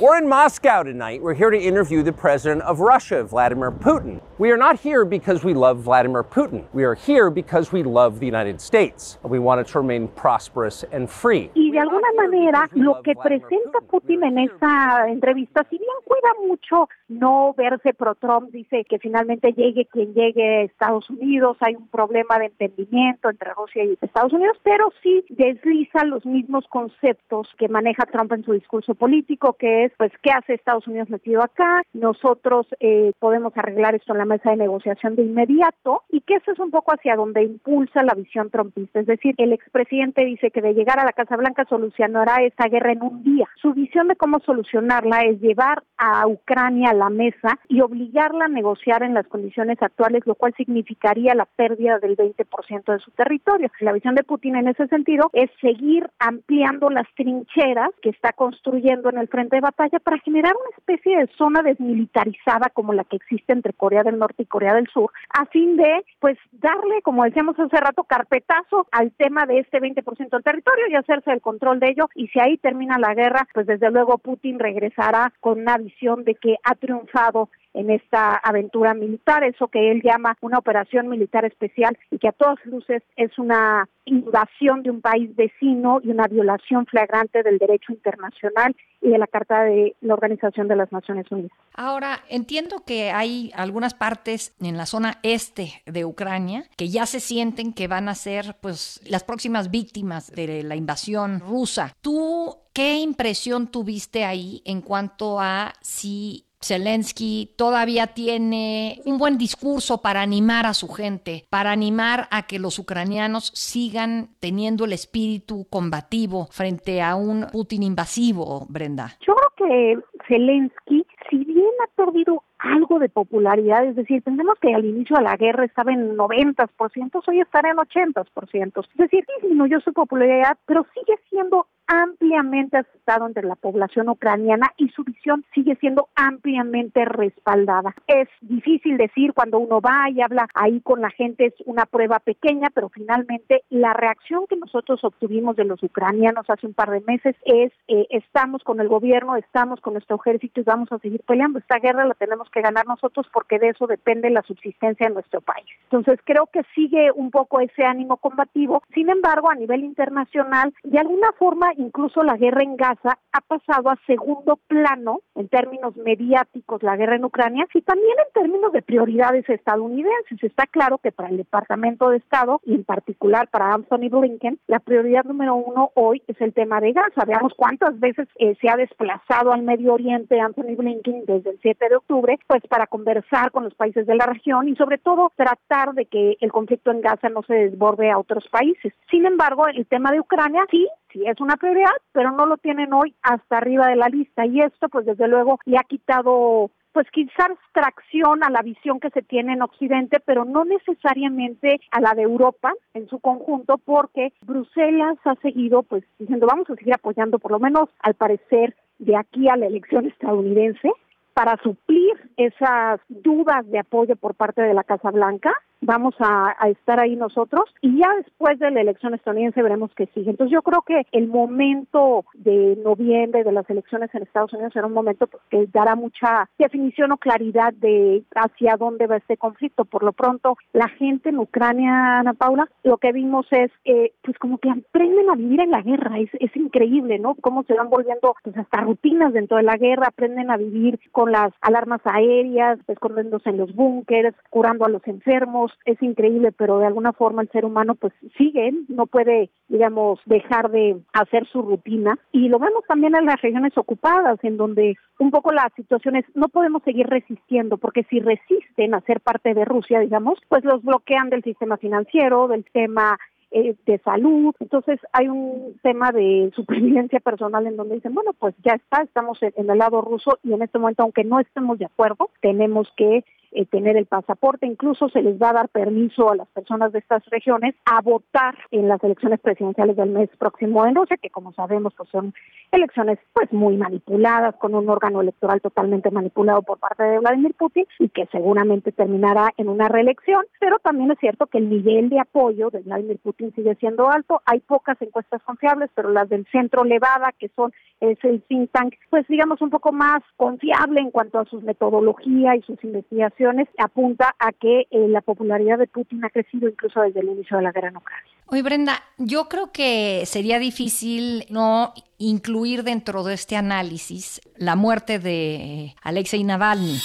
We're 0.00 0.16
in 0.16 0.30
Moscow 0.30 0.82
tonight. 0.82 1.20
We're 1.20 1.34
here 1.34 1.50
to 1.50 1.60
interview 1.60 2.02
the 2.02 2.10
president 2.10 2.62
of 2.62 2.80
Russia, 2.80 3.22
Vladimir 3.22 3.70
Putin. 3.70 4.22
We 4.38 4.50
are 4.50 4.56
not 4.56 4.80
here 4.80 5.04
because 5.04 5.44
we 5.44 5.52
love 5.52 5.80
Vladimir 5.80 6.24
Putin. 6.24 6.64
We 6.72 6.84
are 6.84 6.94
here 6.94 7.28
because 7.28 7.70
we 7.70 7.82
love 7.82 8.18
the 8.18 8.24
United 8.24 8.62
States. 8.62 9.18
We 9.22 9.38
want 9.38 9.60
it 9.60 9.66
to 9.72 9.80
remain 9.80 10.08
prosperous 10.08 10.86
and 10.90 11.10
free. 11.10 11.50
De 11.70 11.78
alguna 11.78 12.08
manera, 12.16 12.68
lo 12.74 13.02
que 13.02 13.14
presenta 13.14 13.80
Putin 13.88 14.24
en 14.24 14.38
esta 14.38 15.06
entrevista, 15.08 15.64
si 15.70 15.78
bien 15.78 15.90
cuida 16.04 16.48
mucho 16.48 16.88
no 17.08 17.54
verse 17.56 17.94
pro-Trump, 17.94 18.50
dice 18.50 18.84
que 18.84 18.98
finalmente 18.98 19.52
llegue 19.52 19.86
quien 19.86 20.14
llegue 20.14 20.44
a 20.44 20.62
Estados 20.62 21.08
Unidos, 21.10 21.56
hay 21.60 21.74
un 21.74 21.88
problema 21.88 22.38
de 22.38 22.46
entendimiento 22.46 23.30
entre 23.30 23.52
Rusia 23.54 23.84
y 23.84 23.98
Estados 24.00 24.32
Unidos, 24.32 24.56
pero 24.62 24.92
sí 25.02 25.24
desliza 25.28 26.04
los 26.04 26.24
mismos 26.24 26.66
conceptos 26.68 27.48
que 27.58 27.68
maneja 27.68 28.06
Trump 28.06 28.32
en 28.32 28.44
su 28.44 28.52
discurso 28.52 28.94
político, 28.94 29.54
que 29.54 29.84
es 29.84 29.92
pues, 29.96 30.12
¿qué 30.22 30.30
hace 30.30 30.54
Estados 30.54 30.86
Unidos 30.86 31.10
metido 31.10 31.42
acá? 31.42 31.82
Nosotros 31.92 32.66
eh, 32.80 33.12
podemos 33.18 33.52
arreglar 33.56 33.94
esto 33.94 34.12
en 34.12 34.18
la 34.18 34.24
mesa 34.24 34.50
de 34.50 34.56
negociación 34.56 35.16
de 35.16 35.22
inmediato 35.22 36.02
y 36.08 36.20
que 36.20 36.34
eso 36.34 36.52
es 36.52 36.58
un 36.58 36.70
poco 36.70 36.92
hacia 36.92 37.16
donde 37.16 37.42
impulsa 37.42 38.02
la 38.02 38.14
visión 38.14 38.50
trumpista. 38.50 39.00
Es 39.00 39.06
decir, 39.06 39.34
el 39.38 39.52
expresidente 39.52 40.24
dice 40.24 40.50
que 40.50 40.60
de 40.60 40.74
llegar 40.74 40.98
a 40.98 41.04
la 41.04 41.12
Casa 41.12 41.36
Blanca 41.36 41.59
solucionará 41.64 42.42
esta 42.42 42.68
guerra 42.68 42.92
en 42.92 43.02
un 43.02 43.22
día. 43.22 43.48
Su 43.60 43.72
visión 43.72 44.08
de 44.08 44.16
cómo 44.16 44.40
solucionarla 44.40 45.20
es 45.22 45.40
llevar 45.40 45.82
a 45.96 46.26
Ucrania 46.26 46.90
a 46.90 46.94
la 46.94 47.10
mesa 47.10 47.58
y 47.68 47.80
obligarla 47.80 48.46
a 48.46 48.48
negociar 48.48 49.02
en 49.02 49.14
las 49.14 49.26
condiciones 49.26 49.80
actuales, 49.82 50.26
lo 50.26 50.34
cual 50.34 50.54
significaría 50.56 51.34
la 51.34 51.44
pérdida 51.44 51.98
del 51.98 52.16
20% 52.16 52.92
de 52.92 52.98
su 52.98 53.10
territorio. 53.12 53.70
La 53.80 53.92
visión 53.92 54.14
de 54.14 54.22
Putin 54.22 54.56
en 54.56 54.68
ese 54.68 54.86
sentido 54.88 55.30
es 55.32 55.50
seguir 55.60 56.08
ampliando 56.18 56.90
las 56.90 57.06
trincheras 57.16 57.90
que 58.02 58.10
está 58.10 58.32
construyendo 58.32 59.10
en 59.10 59.18
el 59.18 59.28
frente 59.28 59.56
de 59.56 59.62
batalla 59.62 59.98
para 60.00 60.18
generar 60.18 60.54
una 60.54 60.76
especie 60.76 61.18
de 61.18 61.28
zona 61.36 61.62
desmilitarizada 61.62 62.70
como 62.72 62.92
la 62.92 63.04
que 63.04 63.16
existe 63.16 63.52
entre 63.52 63.72
Corea 63.72 64.02
del 64.02 64.18
Norte 64.18 64.42
y 64.42 64.46
Corea 64.46 64.74
del 64.74 64.88
Sur, 64.88 65.10
a 65.30 65.46
fin 65.46 65.76
de, 65.76 66.04
pues, 66.18 66.38
darle, 66.52 67.02
como 67.02 67.24
decíamos 67.24 67.58
hace 67.58 67.76
rato, 67.76 68.04
carpetazo 68.04 68.86
al 68.92 69.12
tema 69.12 69.46
de 69.46 69.58
este 69.58 69.80
20% 69.80 70.30
del 70.30 70.42
territorio 70.42 70.86
y 70.88 70.94
hacerse 70.94 71.32
el 71.32 71.40
control 71.50 71.80
de 71.80 71.88
ello. 71.90 72.08
Y 72.14 72.28
si 72.28 72.38
ahí 72.38 72.56
termina 72.58 72.98
la 72.98 73.14
guerra, 73.14 73.46
pues 73.52 73.66
desde 73.66 73.90
luego 73.90 74.18
Putin 74.18 74.58
regresará 74.60 75.32
con 75.40 75.60
una 75.60 75.78
visión 75.78 76.22
de 76.24 76.36
que 76.36 76.56
ha 76.62 76.74
triunfado 76.76 77.48
en 77.74 77.90
esta 77.90 78.34
aventura 78.34 78.94
militar, 78.94 79.44
eso 79.44 79.68
que 79.68 79.90
él 79.90 80.02
llama 80.02 80.36
una 80.40 80.58
operación 80.58 81.08
militar 81.08 81.44
especial 81.44 81.96
y 82.10 82.18
que 82.18 82.28
a 82.28 82.32
todas 82.32 82.58
luces 82.64 83.02
es 83.16 83.38
una 83.38 83.88
invasión 84.04 84.82
de 84.82 84.90
un 84.90 85.00
país 85.00 85.34
vecino 85.36 86.00
y 86.02 86.10
una 86.10 86.26
violación 86.26 86.86
flagrante 86.86 87.42
del 87.42 87.58
derecho 87.58 87.92
internacional 87.92 88.74
y 89.00 89.08
de 89.08 89.18
la 89.18 89.26
Carta 89.26 89.62
de 89.62 89.94
la 90.00 90.14
Organización 90.14 90.68
de 90.68 90.76
las 90.76 90.90
Naciones 90.90 91.30
Unidas. 91.30 91.52
Ahora, 91.74 92.20
entiendo 92.28 92.82
que 92.84 93.10
hay 93.12 93.52
algunas 93.54 93.94
partes 93.94 94.56
en 94.60 94.76
la 94.76 94.86
zona 94.86 95.18
este 95.22 95.82
de 95.86 96.04
Ucrania 96.04 96.64
que 96.76 96.88
ya 96.88 97.06
se 97.06 97.20
sienten 97.20 97.72
que 97.72 97.88
van 97.88 98.08
a 98.08 98.14
ser 98.14 98.56
pues 98.60 99.00
las 99.08 99.24
próximas 99.24 99.70
víctimas 99.70 100.30
de 100.32 100.64
la 100.64 100.76
invasión 100.76 101.40
rusa. 101.40 101.94
¿Tú 102.00 102.56
qué 102.72 102.98
impresión 102.98 103.68
tuviste 103.68 104.24
ahí 104.24 104.62
en 104.64 104.82
cuanto 104.82 105.40
a 105.40 105.72
si 105.80 106.46
Zelensky 106.62 107.50
todavía 107.56 108.08
tiene 108.08 109.00
un 109.06 109.18
buen 109.18 109.38
discurso 109.38 110.02
para 110.02 110.20
animar 110.20 110.66
a 110.66 110.74
su 110.74 110.88
gente, 110.88 111.44
para 111.48 111.72
animar 111.72 112.28
a 112.30 112.46
que 112.46 112.58
los 112.58 112.78
ucranianos 112.78 113.50
sigan 113.54 114.28
teniendo 114.40 114.84
el 114.84 114.92
espíritu 114.92 115.66
combativo 115.70 116.46
frente 116.50 117.00
a 117.00 117.16
un 117.16 117.46
Putin 117.50 117.82
invasivo, 117.82 118.66
Brenda. 118.68 119.16
Yo 119.26 119.34
creo 119.34 119.68
que 119.68 119.98
Zelensky, 120.28 121.06
si 121.30 121.38
bien 121.38 121.70
ha 121.82 122.04
perdido 122.04 122.44
algo 122.58 122.98
de 122.98 123.08
popularidad, 123.08 123.86
es 123.86 123.96
decir, 123.96 124.22
pensemos 124.22 124.58
que 124.60 124.74
al 124.74 124.84
inicio 124.84 125.16
de 125.16 125.22
la 125.22 125.36
guerra 125.36 125.64
estaba 125.64 125.92
en 125.92 126.16
90%, 126.16 127.22
hoy 127.26 127.40
estará 127.40 127.70
en 127.70 127.76
80%, 127.76 128.84
es 128.84 128.96
decir, 128.96 129.24
disminuyó 129.40 129.80
su 129.80 129.92
popularidad, 129.92 130.58
pero 130.66 130.86
sigue 130.94 131.18
siendo 131.30 131.66
ampliamente 131.90 132.76
aceptado 132.76 133.26
entre 133.26 133.42
la 133.42 133.56
población 133.56 134.08
ucraniana 134.08 134.70
y 134.76 134.88
su 134.90 135.02
visión 135.02 135.44
sigue 135.52 135.74
siendo 135.80 136.08
ampliamente 136.14 137.04
respaldada. 137.04 137.96
Es 138.06 138.28
difícil 138.40 138.96
decir 138.96 139.32
cuando 139.34 139.58
uno 139.58 139.80
va 139.80 140.08
y 140.08 140.22
habla 140.22 140.46
ahí 140.54 140.80
con 140.82 141.00
la 141.00 141.10
gente 141.10 141.46
es 141.46 141.54
una 141.66 141.86
prueba 141.86 142.20
pequeña, 142.20 142.70
pero 142.72 142.90
finalmente 142.90 143.64
la 143.70 143.92
reacción 143.92 144.46
que 144.46 144.54
nosotros 144.54 145.02
obtuvimos 145.02 145.56
de 145.56 145.64
los 145.64 145.82
ucranianos 145.82 146.48
hace 146.48 146.68
un 146.68 146.74
par 146.74 146.90
de 146.90 147.00
meses 147.00 147.34
es 147.44 147.72
eh, 147.88 148.06
estamos 148.10 148.62
con 148.62 148.78
el 148.80 148.86
gobierno, 148.86 149.34
estamos 149.34 149.80
con 149.80 149.94
nuestro 149.94 150.16
ejército 150.16 150.60
y 150.60 150.64
vamos 150.64 150.92
a 150.92 150.98
seguir 150.98 151.22
peleando. 151.26 151.58
Esta 151.58 151.80
guerra 151.80 152.04
la 152.06 152.14
tenemos 152.14 152.48
que 152.50 152.60
ganar 152.60 152.86
nosotros 152.86 153.26
porque 153.32 153.58
de 153.58 153.70
eso 153.70 153.88
depende 153.88 154.30
la 154.30 154.42
subsistencia 154.42 155.08
de 155.08 155.14
nuestro 155.14 155.40
país. 155.40 155.66
Entonces 155.90 156.20
creo 156.24 156.46
que 156.52 156.62
sigue 156.72 157.10
un 157.10 157.32
poco 157.32 157.58
ese 157.58 157.84
ánimo 157.84 158.18
combativo. 158.18 158.84
Sin 158.94 159.10
embargo, 159.10 159.50
a 159.50 159.56
nivel 159.56 159.82
internacional, 159.82 160.72
de 160.84 160.98
alguna 161.00 161.32
forma 161.32 161.72
incluso 161.80 162.22
la 162.22 162.36
guerra 162.36 162.62
en 162.62 162.76
Gaza 162.76 163.18
ha 163.32 163.40
pasado 163.40 163.90
a 163.90 163.98
segundo 164.06 164.58
plano 164.66 165.20
en 165.34 165.48
términos 165.48 165.96
mediáticos, 165.96 166.82
la 166.82 166.96
guerra 166.96 167.16
en 167.16 167.24
Ucrania, 167.24 167.66
y 167.74 167.82
también 167.82 168.16
en 168.18 168.32
términos 168.32 168.72
de 168.72 168.82
prioridades 168.82 169.48
estadounidenses. 169.48 170.42
Está 170.42 170.66
claro 170.66 170.98
que 170.98 171.12
para 171.12 171.28
el 171.28 171.38
Departamento 171.38 172.10
de 172.10 172.18
Estado 172.18 172.60
y 172.64 172.74
en 172.74 172.84
particular 172.84 173.48
para 173.48 173.72
Anthony 173.72 174.08
Blinken, 174.10 174.58
la 174.66 174.80
prioridad 174.80 175.24
número 175.24 175.54
uno 175.54 175.90
hoy 175.94 176.22
es 176.26 176.40
el 176.40 176.52
tema 176.52 176.80
de 176.80 176.92
Gaza. 176.92 177.24
Veamos 177.26 177.54
cuántas 177.56 177.98
veces 177.98 178.28
eh, 178.38 178.56
se 178.60 178.68
ha 178.68 178.76
desplazado 178.76 179.52
al 179.52 179.62
Medio 179.62 179.94
Oriente 179.94 180.40
Anthony 180.40 180.76
Blinken 180.76 181.24
desde 181.26 181.50
el 181.50 181.58
7 181.60 181.88
de 181.88 181.96
octubre, 181.96 182.38
pues 182.46 182.62
para 182.68 182.86
conversar 182.86 183.50
con 183.50 183.64
los 183.64 183.74
países 183.74 184.06
de 184.06 184.14
la 184.14 184.26
región 184.26 184.68
y 184.68 184.76
sobre 184.76 184.98
todo 184.98 185.32
tratar 185.36 185.94
de 185.94 186.06
que 186.06 186.36
el 186.40 186.52
conflicto 186.52 186.90
en 186.90 187.00
Gaza 187.00 187.28
no 187.28 187.42
se 187.42 187.54
desborde 187.54 188.10
a 188.10 188.18
otros 188.18 188.46
países. 188.48 188.92
Sin 189.10 189.26
embargo, 189.26 189.66
el 189.68 189.86
tema 189.86 190.12
de 190.12 190.20
Ucrania 190.20 190.64
sí 190.70 190.86
sí 191.12 191.22
es 191.26 191.40
una 191.40 191.56
prioridad, 191.56 191.92
pero 192.12 192.30
no 192.32 192.46
lo 192.46 192.56
tienen 192.56 192.92
hoy 192.92 193.14
hasta 193.22 193.58
arriba 193.58 193.88
de 193.88 193.96
la 193.96 194.08
lista. 194.08 194.46
Y 194.46 194.60
esto 194.60 194.88
pues 194.88 195.06
desde 195.06 195.28
luego 195.28 195.58
le 195.64 195.78
ha 195.78 195.84
quitado 195.84 196.70
pues 196.92 197.06
quizás 197.12 197.50
tracción 197.72 198.42
a 198.42 198.50
la 198.50 198.62
visión 198.62 198.98
que 198.98 199.10
se 199.10 199.22
tiene 199.22 199.52
en 199.52 199.62
Occidente, 199.62 200.18
pero 200.24 200.44
no 200.44 200.64
necesariamente 200.64 201.80
a 201.92 202.00
la 202.00 202.14
de 202.14 202.22
Europa 202.22 202.72
en 202.94 203.08
su 203.08 203.20
conjunto, 203.20 203.78
porque 203.78 204.32
Bruselas 204.42 205.16
ha 205.24 205.36
seguido 205.36 205.82
pues 205.82 206.04
diciendo 206.18 206.46
vamos 206.46 206.68
a 206.68 206.74
seguir 206.74 206.94
apoyando 206.94 207.38
por 207.38 207.52
lo 207.52 207.60
menos 207.60 207.88
al 208.00 208.14
parecer 208.14 208.74
de 208.98 209.16
aquí 209.16 209.48
a 209.48 209.56
la 209.56 209.66
elección 209.66 210.06
estadounidense 210.06 210.90
para 211.32 211.56
suplir 211.62 212.30
esas 212.36 213.00
dudas 213.08 213.66
de 213.70 213.78
apoyo 213.78 214.16
por 214.16 214.34
parte 214.34 214.62
de 214.62 214.74
la 214.74 214.84
Casa 214.84 215.10
Blanca 215.10 215.52
vamos 215.80 216.14
a, 216.18 216.54
estar 216.68 217.00
ahí 217.00 217.16
nosotros 217.16 217.64
y 217.80 217.98
ya 217.98 218.08
después 218.16 218.58
de 218.58 218.70
la 218.70 218.80
elección 218.80 219.14
estadounidense 219.14 219.62
veremos 219.62 219.90
qué 219.96 220.06
sigue. 220.14 220.30
Entonces 220.30 220.52
yo 220.52 220.62
creo 220.62 220.82
que 220.82 221.06
el 221.12 221.26
momento 221.26 222.24
de 222.34 222.78
noviembre 222.84 223.44
de 223.44 223.52
las 223.52 223.68
elecciones 223.70 224.14
en 224.14 224.22
Estados 224.22 224.52
Unidos 224.52 224.72
será 224.72 224.86
un 224.86 224.92
momento 224.92 225.26
pues, 225.26 225.42
que 225.50 225.66
dará 225.72 225.94
mucha 225.96 226.48
definición 226.58 227.12
o 227.12 227.16
claridad 227.16 227.72
de 227.74 228.22
hacia 228.34 228.76
dónde 228.76 229.06
va 229.06 229.16
este 229.16 229.36
conflicto. 229.36 229.84
Por 229.84 230.02
lo 230.02 230.12
pronto, 230.12 230.56
la 230.72 230.88
gente 230.88 231.30
en 231.30 231.38
Ucrania, 231.38 232.18
Ana 232.18 232.34
Paula, 232.34 232.68
lo 232.84 232.98
que 232.98 233.12
vimos 233.12 233.46
es 233.50 233.70
eh, 233.84 234.12
pues 234.22 234.38
como 234.38 234.58
que 234.58 234.70
aprenden 234.70 235.30
a 235.30 235.34
vivir 235.34 235.60
en 235.60 235.70
la 235.70 235.82
guerra, 235.82 236.18
es, 236.18 236.30
es 236.38 236.54
increíble, 236.56 237.18
¿no? 237.18 237.34
Cómo 237.36 237.62
se 237.64 237.74
van 237.74 237.90
volviendo 237.90 238.34
pues 238.42 238.56
hasta 238.56 238.80
rutinas 238.80 239.32
dentro 239.32 239.56
de 239.56 239.62
la 239.62 239.76
guerra, 239.76 240.08
aprenden 240.08 240.50
a 240.50 240.56
vivir 240.56 241.00
con 241.10 241.32
las 241.32 241.52
alarmas 241.60 242.00
aéreas, 242.04 242.78
escondiéndose 242.86 243.50
en 243.50 243.58
los 243.58 243.74
búnkers, 243.74 244.36
curando 244.50 244.84
a 244.84 244.88
los 244.88 245.06
enfermos, 245.06 245.69
es 245.84 246.02
increíble, 246.02 246.52
pero 246.52 246.78
de 246.78 246.86
alguna 246.86 247.12
forma 247.12 247.42
el 247.42 247.50
ser 247.50 247.64
humano 247.64 247.94
pues 247.94 248.12
sigue, 248.36 248.72
no 248.88 249.06
puede, 249.06 249.50
digamos, 249.68 250.20
dejar 250.26 250.70
de 250.70 251.00
hacer 251.12 251.46
su 251.46 251.62
rutina. 251.62 252.18
Y 252.32 252.48
lo 252.48 252.58
vemos 252.58 252.84
también 252.86 253.14
en 253.14 253.26
las 253.26 253.40
regiones 253.40 253.76
ocupadas, 253.76 254.38
en 254.42 254.56
donde 254.56 254.96
un 255.18 255.30
poco 255.30 255.52
la 255.52 255.70
situación 255.76 256.16
es, 256.16 256.24
no 256.34 256.48
podemos 256.48 256.82
seguir 256.82 257.06
resistiendo, 257.06 257.78
porque 257.78 258.04
si 258.04 258.20
resisten 258.20 258.94
a 258.94 259.00
ser 259.02 259.20
parte 259.20 259.54
de 259.54 259.64
Rusia, 259.64 260.00
digamos, 260.00 260.38
pues 260.48 260.64
los 260.64 260.82
bloquean 260.82 261.30
del 261.30 261.42
sistema 261.42 261.76
financiero, 261.76 262.48
del 262.48 262.64
sistema 262.64 263.18
eh, 263.52 263.74
de 263.84 263.98
salud. 263.98 264.54
Entonces 264.60 265.00
hay 265.12 265.28
un 265.28 265.76
tema 265.82 266.12
de 266.12 266.52
supervivencia 266.56 267.18
personal 267.18 267.66
en 267.66 267.76
donde 267.76 267.96
dicen, 267.96 268.14
bueno, 268.14 268.32
pues 268.38 268.54
ya 268.64 268.74
está, 268.74 269.02
estamos 269.02 269.42
en 269.42 269.68
el 269.68 269.78
lado 269.78 270.00
ruso 270.02 270.38
y 270.44 270.52
en 270.52 270.62
este 270.62 270.78
momento, 270.78 271.02
aunque 271.02 271.24
no 271.24 271.40
estemos 271.40 271.76
de 271.78 271.86
acuerdo, 271.86 272.30
tenemos 272.40 272.88
que 272.96 273.24
eh, 273.52 273.66
tener 273.66 273.96
el 273.96 274.06
pasaporte, 274.06 274.66
incluso 274.66 275.08
se 275.08 275.22
les 275.22 275.40
va 275.40 275.50
a 275.50 275.54
dar 275.54 275.68
permiso 275.68 276.30
a 276.30 276.36
las 276.36 276.46
personas 276.48 276.92
de 276.92 277.00
estas 277.00 277.24
regiones 277.26 277.74
a 277.84 278.00
votar 278.00 278.56
en 278.70 278.86
las 278.86 279.02
elecciones 279.02 279.40
presidenciales 279.40 279.96
del 279.96 280.10
mes 280.10 280.28
próximo 280.38 280.86
en 280.86 280.94
Rusia, 280.94 281.16
que 281.16 281.30
como 281.30 281.52
sabemos 281.52 281.92
pues 281.96 282.08
son 282.10 282.32
elecciones 282.70 283.18
pues 283.32 283.52
muy 283.52 283.76
manipuladas, 283.76 284.54
con 284.56 284.74
un 284.74 284.88
órgano 284.88 285.20
electoral 285.20 285.60
totalmente 285.60 286.12
manipulado 286.12 286.62
por 286.62 286.78
parte 286.78 287.02
de 287.02 287.18
Vladimir 287.18 287.54
Putin 287.54 287.86
y 287.98 288.08
que 288.10 288.26
seguramente 288.30 288.92
terminará 288.92 289.50
en 289.56 289.68
una 289.68 289.88
reelección, 289.88 290.44
pero 290.60 290.78
también 290.78 291.10
es 291.10 291.18
cierto 291.18 291.46
que 291.46 291.58
el 291.58 291.68
nivel 291.68 292.08
de 292.08 292.20
apoyo 292.20 292.70
de 292.70 292.82
Vladimir 292.82 293.18
Putin 293.18 293.52
sigue 293.54 293.74
siendo 293.76 294.08
alto, 294.10 294.42
hay 294.46 294.60
pocas 294.60 295.00
encuestas 295.02 295.42
confiables, 295.42 295.90
pero 295.94 296.10
las 296.10 296.28
del 296.28 296.46
centro 296.52 296.84
Levada, 296.84 297.32
que 297.38 297.48
son 297.56 297.72
es 298.00 298.18
el 298.24 298.42
think 298.42 298.70
tank, 298.70 298.94
pues 299.10 299.26
digamos 299.28 299.60
un 299.60 299.70
poco 299.70 299.92
más 299.92 300.22
confiable 300.36 301.00
en 301.00 301.10
cuanto 301.10 301.38
a 301.38 301.44
sus 301.44 301.62
metodología 301.62 302.56
y 302.56 302.62
sus 302.62 302.82
investigaciones 302.82 303.39
apunta 303.78 304.34
a 304.38 304.52
que 304.52 304.80
eh, 304.90 305.08
la 305.08 305.20
popularidad 305.20 305.78
de 305.78 305.86
Putin 305.86 306.24
ha 306.24 306.30
crecido 306.30 306.68
incluso 306.68 307.00
desde 307.00 307.20
el 307.20 307.28
inicio 307.28 307.56
de 307.56 307.62
la 307.62 307.72
guerra 307.72 307.88
en 307.88 307.96
Ucrania. 307.96 308.30
Oye, 308.46 308.62
Brenda, 308.62 309.00
yo 309.16 309.48
creo 309.48 309.70
que 309.70 310.24
sería 310.26 310.58
difícil 310.58 311.46
no 311.50 311.94
incluir 312.18 312.82
dentro 312.82 313.22
de 313.22 313.34
este 313.34 313.56
análisis 313.56 314.40
la 314.56 314.74
muerte 314.74 315.20
de 315.20 315.94
Alexei 316.02 316.42
Navalny. 316.42 316.98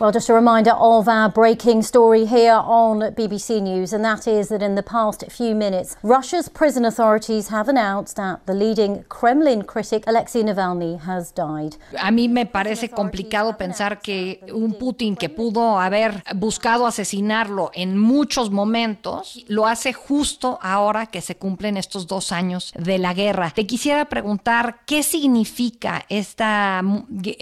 Well, 0.00 0.10
just 0.10 0.30
a 0.30 0.34
reminder 0.34 0.72
of 0.72 1.06
our 1.06 1.28
breaking 1.28 1.82
story 1.82 2.24
here 2.24 2.54
on 2.54 3.00
BBC 3.14 3.60
News, 3.60 3.92
and 3.92 4.02
that 4.04 4.26
is 4.26 4.48
that 4.48 4.62
in 4.62 4.74
the 4.74 4.82
past 4.82 5.22
few 5.30 5.54
minutes, 5.54 5.96
Russia's 6.02 6.48
prison 6.48 6.86
authorities 6.86 7.48
have 7.48 7.68
announced 7.68 8.16
that 8.16 8.46
the 8.46 8.54
leading 8.54 9.04
Kremlin 9.10 9.62
critic 9.62 10.04
Alexei 10.06 10.42
Navalny 10.42 10.98
has 11.00 11.30
died. 11.30 11.76
A 11.98 12.10
mí 12.10 12.28
me 12.28 12.46
parece 12.46 12.88
complicado 12.88 13.58
pensar 13.58 14.00
que 14.00 14.40
un 14.52 14.72
Putin 14.74 15.14
que 15.14 15.28
pudo 15.28 15.78
haber 15.78 16.24
buscado 16.36 16.86
asesinarlo 16.86 17.70
en 17.74 17.98
muchos 17.98 18.50
momentos, 18.50 19.44
lo 19.46 19.66
hace 19.66 19.92
justo 19.92 20.58
ahora 20.62 21.06
que 21.06 21.20
se 21.20 21.36
cumplen 21.36 21.76
estos 21.76 22.06
dos 22.06 22.32
años 22.32 22.72
de 22.76 22.98
la 22.98 23.12
guerra. 23.12 23.52
Te 23.54 23.66
quisiera 23.66 24.06
preguntar 24.06 24.80
qué 24.86 25.02
significa 25.02 26.04
esta 26.08 26.80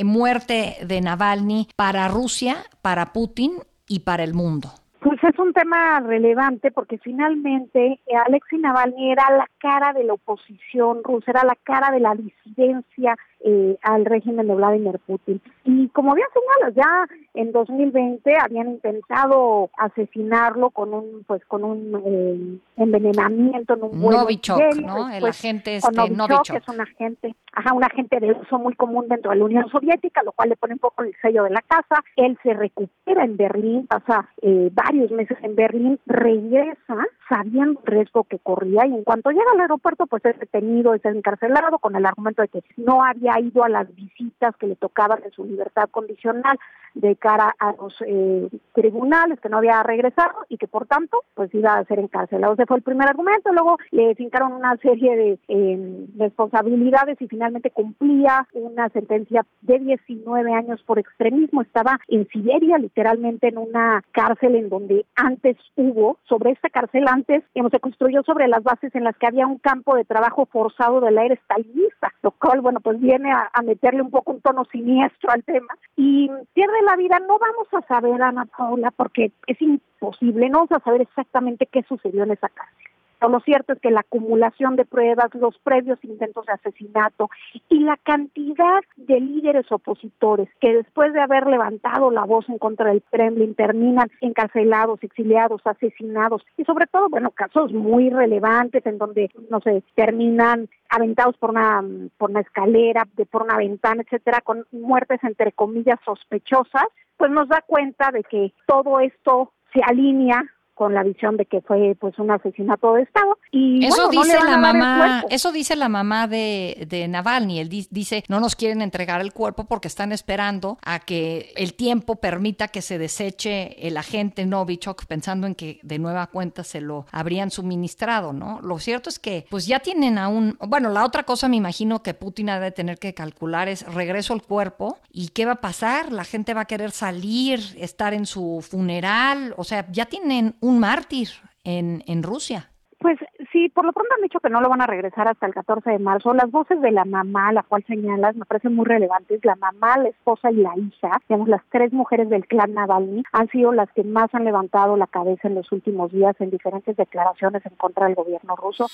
muerte 0.04 0.78
de 0.84 1.00
Navalny 1.00 1.68
para 1.76 2.08
Rusia 2.08 2.39
para 2.82 3.12
Putin 3.12 3.52
y 3.88 4.00
para 4.00 4.24
el 4.24 4.34
mundo? 4.34 4.68
Pues 5.00 5.18
es 5.24 5.38
un 5.38 5.52
tema 5.52 6.00
relevante 6.00 6.70
porque 6.70 6.98
finalmente 6.98 8.00
eh, 8.06 8.16
Alexei 8.26 8.58
Navalny 8.58 9.12
era 9.12 9.30
la 9.30 9.48
cara 9.58 9.92
de 9.92 10.04
la 10.04 10.12
oposición 10.14 11.02
rusa, 11.02 11.30
era 11.30 11.44
la 11.44 11.56
cara 11.62 11.90
de 11.90 12.00
la 12.00 12.14
disidencia 12.14 13.16
eh, 13.42 13.76
al 13.82 14.04
régimen 14.04 14.46
de 14.46 14.54
Vladimir 14.54 14.98
Putin. 15.06 15.40
Y 15.64 15.88
como 15.88 16.14
bien 16.14 16.26
señalas, 16.32 16.74
ya 16.74 17.16
en 17.34 17.52
2020 17.52 18.36
habían 18.36 18.68
intentado 18.68 19.70
asesinarlo 19.78 20.70
con 20.70 20.92
un 20.92 21.24
pues 21.26 21.44
con 21.46 21.64
un 21.64 22.02
eh, 22.04 22.58
envenenamiento 22.76 23.74
en 23.74 23.84
un 23.84 24.00
Novichok, 24.00 24.60
¿no? 24.76 25.10
el 25.10 25.24
agente 25.24 25.76
este 25.76 26.10
Novichok, 26.10 26.56
es 26.56 26.68
un 26.68 26.80
agente, 26.80 27.34
ajá, 27.52 27.72
un 27.72 27.84
agente 27.84 28.20
de 28.20 28.32
uso 28.32 28.58
muy 28.58 28.74
común 28.74 29.08
dentro 29.08 29.30
de 29.30 29.38
la 29.38 29.44
Unión 29.44 29.68
Soviética, 29.70 30.22
lo 30.22 30.32
cual 30.32 30.50
le 30.50 30.56
pone 30.56 30.74
un 30.74 30.80
poco 30.80 31.02
el 31.02 31.14
sello 31.22 31.44
de 31.44 31.50
la 31.50 31.62
casa. 31.62 32.02
Él 32.16 32.38
se 32.42 32.52
recupera 32.52 33.24
en 33.24 33.36
Berlín, 33.36 33.86
pasa 33.86 34.28
eh, 34.42 34.70
varios 34.72 35.10
meses 35.10 35.38
en 35.42 35.54
Berlín, 35.54 35.98
regresa 36.06 37.06
sabiendo 37.28 37.80
el 37.80 37.86
riesgo 37.86 38.24
que 38.24 38.38
corría 38.38 38.86
y 38.86 38.94
en 38.94 39.04
cuanto 39.04 39.30
llega 39.30 39.52
al 39.54 39.60
aeropuerto 39.60 40.06
pues 40.06 40.24
es 40.24 40.38
detenido, 40.38 40.94
es 40.94 41.04
encarcelado 41.04 41.78
con 41.78 41.94
el 41.94 42.04
argumento 42.04 42.42
de 42.42 42.48
que 42.48 42.64
no 42.76 43.04
había 43.04 43.29
ha 43.30 43.40
ido 43.40 43.64
a 43.64 43.68
las 43.68 43.94
visitas 43.94 44.56
que 44.56 44.66
le 44.66 44.76
tocaban 44.76 45.20
en 45.24 45.30
su 45.32 45.44
libertad 45.44 45.88
condicional 45.90 46.58
de 46.94 47.14
cara 47.16 47.54
a 47.58 47.72
los 47.72 47.94
eh, 48.04 48.48
tribunales, 48.74 49.38
que 49.40 49.48
no 49.48 49.58
había 49.58 49.82
regresado 49.82 50.34
y 50.48 50.56
que 50.56 50.66
por 50.66 50.86
tanto 50.86 51.22
pues 51.34 51.54
iba 51.54 51.74
a 51.74 51.84
ser 51.84 52.00
encarcelado. 52.00 52.54
Ese 52.54 52.66
fue 52.66 52.78
el 52.78 52.82
primer 52.82 53.08
argumento, 53.08 53.52
luego 53.52 53.78
le 53.92 54.14
fincaron 54.16 54.52
una 54.52 54.76
serie 54.78 55.16
de 55.16 55.38
eh, 55.48 56.06
responsabilidades 56.18 57.20
y 57.20 57.28
finalmente 57.28 57.70
cumplía 57.70 58.46
una 58.54 58.88
sentencia 58.88 59.46
de 59.62 59.78
19 59.78 60.52
años 60.52 60.82
por 60.82 60.98
extremismo. 60.98 61.62
Estaba 61.62 62.00
en 62.08 62.26
Siberia, 62.28 62.78
literalmente 62.78 63.48
en 63.48 63.58
una 63.58 64.02
cárcel 64.10 64.56
en 64.56 64.68
donde 64.68 65.06
antes 65.14 65.56
hubo, 65.76 66.18
sobre 66.28 66.50
esta 66.50 66.70
cárcel 66.70 67.04
antes, 67.06 67.44
se 67.70 67.80
construyó 67.80 68.22
sobre 68.24 68.48
las 68.48 68.62
bases 68.62 68.94
en 68.94 69.04
las 69.04 69.16
que 69.16 69.26
había 69.26 69.46
un 69.46 69.58
campo 69.58 69.94
de 69.94 70.04
trabajo 70.04 70.46
forzado 70.46 71.00
del 71.00 71.18
aire 71.18 71.34
estalinista, 71.34 72.12
lo 72.22 72.32
cual, 72.32 72.60
bueno, 72.60 72.80
pues 72.80 73.00
bien 73.00 73.19
a, 73.26 73.62
meterle 73.62 74.02
un 74.02 74.10
poco 74.10 74.32
un 74.32 74.40
tono 74.40 74.64
siniestro 74.64 75.30
al 75.30 75.44
tema 75.44 75.74
y 75.96 76.30
pierde 76.54 76.82
la 76.82 76.96
vida, 76.96 77.18
no 77.20 77.38
vamos 77.38 77.68
a 77.72 77.86
saber, 77.86 78.20
Ana 78.22 78.46
Paula, 78.46 78.90
porque 78.90 79.32
es 79.46 79.60
imposible, 79.60 80.48
no 80.48 80.58
vamos 80.58 80.72
a 80.72 80.80
saber 80.80 81.02
exactamente 81.02 81.66
qué 81.66 81.82
sucedió 81.82 82.24
en 82.24 82.32
esa 82.32 82.48
cárcel. 82.48 82.89
Lo 83.28 83.40
cierto 83.40 83.72
es 83.72 83.80
que 83.80 83.90
la 83.90 84.00
acumulación 84.00 84.76
de 84.76 84.84
pruebas, 84.84 85.34
los 85.34 85.58
previos 85.58 85.98
intentos 86.02 86.46
de 86.46 86.52
asesinato 86.52 87.30
y 87.68 87.80
la 87.80 87.96
cantidad 87.98 88.80
de 88.96 89.20
líderes 89.20 89.70
opositores 89.70 90.48
que 90.60 90.74
después 90.74 91.12
de 91.12 91.20
haber 91.20 91.46
levantado 91.46 92.10
la 92.10 92.24
voz 92.24 92.48
en 92.48 92.58
contra 92.58 92.90
del 92.90 93.02
Kremlin 93.10 93.54
terminan 93.54 94.10
encarcelados, 94.20 95.02
exiliados, 95.02 95.60
asesinados. 95.64 96.44
Y 96.56 96.64
sobre 96.64 96.86
todo, 96.86 97.08
bueno, 97.08 97.30
casos 97.30 97.72
muy 97.72 98.10
relevantes 98.10 98.84
en 98.86 98.98
donde, 98.98 99.30
no 99.50 99.60
sé, 99.60 99.82
terminan 99.94 100.68
aventados 100.88 101.36
por 101.36 101.50
una, 101.50 101.84
por 102.18 102.30
una 102.30 102.40
escalera, 102.40 103.06
de, 103.16 103.26
por 103.26 103.42
una 103.42 103.56
ventana, 103.56 104.02
etcétera, 104.02 104.40
con 104.40 104.66
muertes 104.72 105.22
entre 105.22 105.52
comillas 105.52 105.98
sospechosas, 106.04 106.86
pues 107.16 107.30
nos 107.30 107.48
da 107.48 107.62
cuenta 107.66 108.10
de 108.10 108.24
que 108.24 108.52
todo 108.66 108.98
esto 109.00 109.52
se 109.72 109.80
alinea 109.82 110.42
con 110.80 110.94
la 110.94 111.02
visión 111.02 111.36
de 111.36 111.44
que 111.44 111.60
fue 111.60 111.94
pues 112.00 112.18
un 112.18 112.30
asesinato 112.30 112.94
de 112.94 113.02
Estado. 113.02 113.36
Y 113.50 113.84
eso 113.84 114.08
dice 114.08 114.38
la 114.42 114.56
mamá, 114.56 115.24
eso 115.28 115.52
dice 115.52 115.76
la 115.76 115.90
mamá 115.90 116.26
de, 116.26 116.86
de 116.88 117.06
Navalny. 117.06 117.60
Él 117.60 117.68
dice 117.68 118.24
no 118.28 118.40
nos 118.40 118.56
quieren 118.56 118.80
entregar 118.80 119.20
el 119.20 119.34
cuerpo 119.34 119.64
porque 119.64 119.88
están 119.88 120.10
esperando 120.10 120.78
a 120.82 121.00
que 121.00 121.52
el 121.56 121.74
tiempo 121.74 122.16
permita 122.16 122.68
que 122.68 122.80
se 122.80 122.96
deseche 122.96 123.86
el 123.86 123.98
agente 123.98 124.46
Novichok, 124.46 125.04
pensando 125.04 125.46
en 125.46 125.54
que 125.54 125.80
de 125.82 125.98
nueva 125.98 126.28
cuenta 126.28 126.64
se 126.64 126.80
lo 126.80 127.04
habrían 127.12 127.50
suministrado, 127.50 128.32
¿no? 128.32 128.58
Lo 128.62 128.78
cierto 128.78 129.10
es 129.10 129.18
que 129.18 129.44
pues 129.50 129.66
ya 129.66 129.80
tienen 129.80 130.16
aún, 130.16 130.56
bueno, 130.66 130.88
la 130.88 131.04
otra 131.04 131.24
cosa 131.24 131.46
me 131.46 131.56
imagino 131.56 132.02
que 132.02 132.14
Putin 132.14 132.48
ha 132.48 132.58
de 132.58 132.70
tener 132.70 132.98
que 132.98 133.12
calcular 133.12 133.68
es 133.68 133.84
regreso 133.92 134.32
al 134.32 134.40
cuerpo 134.40 134.96
y 135.12 135.28
qué 135.28 135.44
va 135.44 135.52
a 135.52 135.60
pasar, 135.60 136.10
la 136.10 136.24
gente 136.24 136.54
va 136.54 136.62
a 136.62 136.64
querer 136.64 136.90
salir, 136.90 137.60
estar 137.76 138.14
en 138.14 138.24
su 138.24 138.64
funeral, 138.66 139.52
o 139.58 139.64
sea, 139.64 139.84
ya 139.92 140.06
tienen 140.06 140.54
un 140.60 140.69
un 140.70 140.78
mártir 140.78 141.28
en, 141.64 142.02
en 142.06 142.22
Rusia. 142.22 142.70
Pues 143.00 143.18
sí, 143.50 143.70
por 143.70 143.86
lo 143.86 143.94
pronto 143.94 144.14
han 144.14 144.22
dicho 144.22 144.40
que 144.40 144.50
no 144.50 144.60
lo 144.60 144.68
van 144.68 144.82
a 144.82 144.86
regresar 144.86 145.26
hasta 145.26 145.46
el 145.46 145.54
14 145.54 145.88
de 145.88 145.98
marzo. 145.98 146.34
Las 146.34 146.50
voces 146.50 146.82
de 146.82 146.90
la 146.90 147.06
mamá, 147.06 147.50
la 147.50 147.62
cual 147.62 147.82
señalas, 147.86 148.36
me 148.36 148.44
parecen 148.44 148.74
muy 148.74 148.84
relevantes. 148.84 149.42
La 149.42 149.56
mamá, 149.56 149.96
la 149.96 150.10
esposa 150.10 150.50
y 150.50 150.56
la 150.56 150.74
hija, 150.76 151.18
digamos, 151.26 151.48
las 151.48 151.62
tres 151.72 151.94
mujeres 151.94 152.28
del 152.28 152.46
clan 152.46 152.74
Navalny, 152.74 153.22
han 153.32 153.48
sido 153.48 153.72
las 153.72 153.90
que 153.92 154.04
más 154.04 154.28
han 154.34 154.44
levantado 154.44 154.98
la 154.98 155.06
cabeza 155.06 155.48
en 155.48 155.54
los 155.54 155.72
últimos 155.72 156.12
días 156.12 156.36
en 156.40 156.50
diferentes 156.50 156.94
declaraciones 156.94 157.64
en 157.64 157.74
contra 157.76 158.04
del 158.04 158.16
gobierno 158.16 158.54
ruso. 158.54 158.86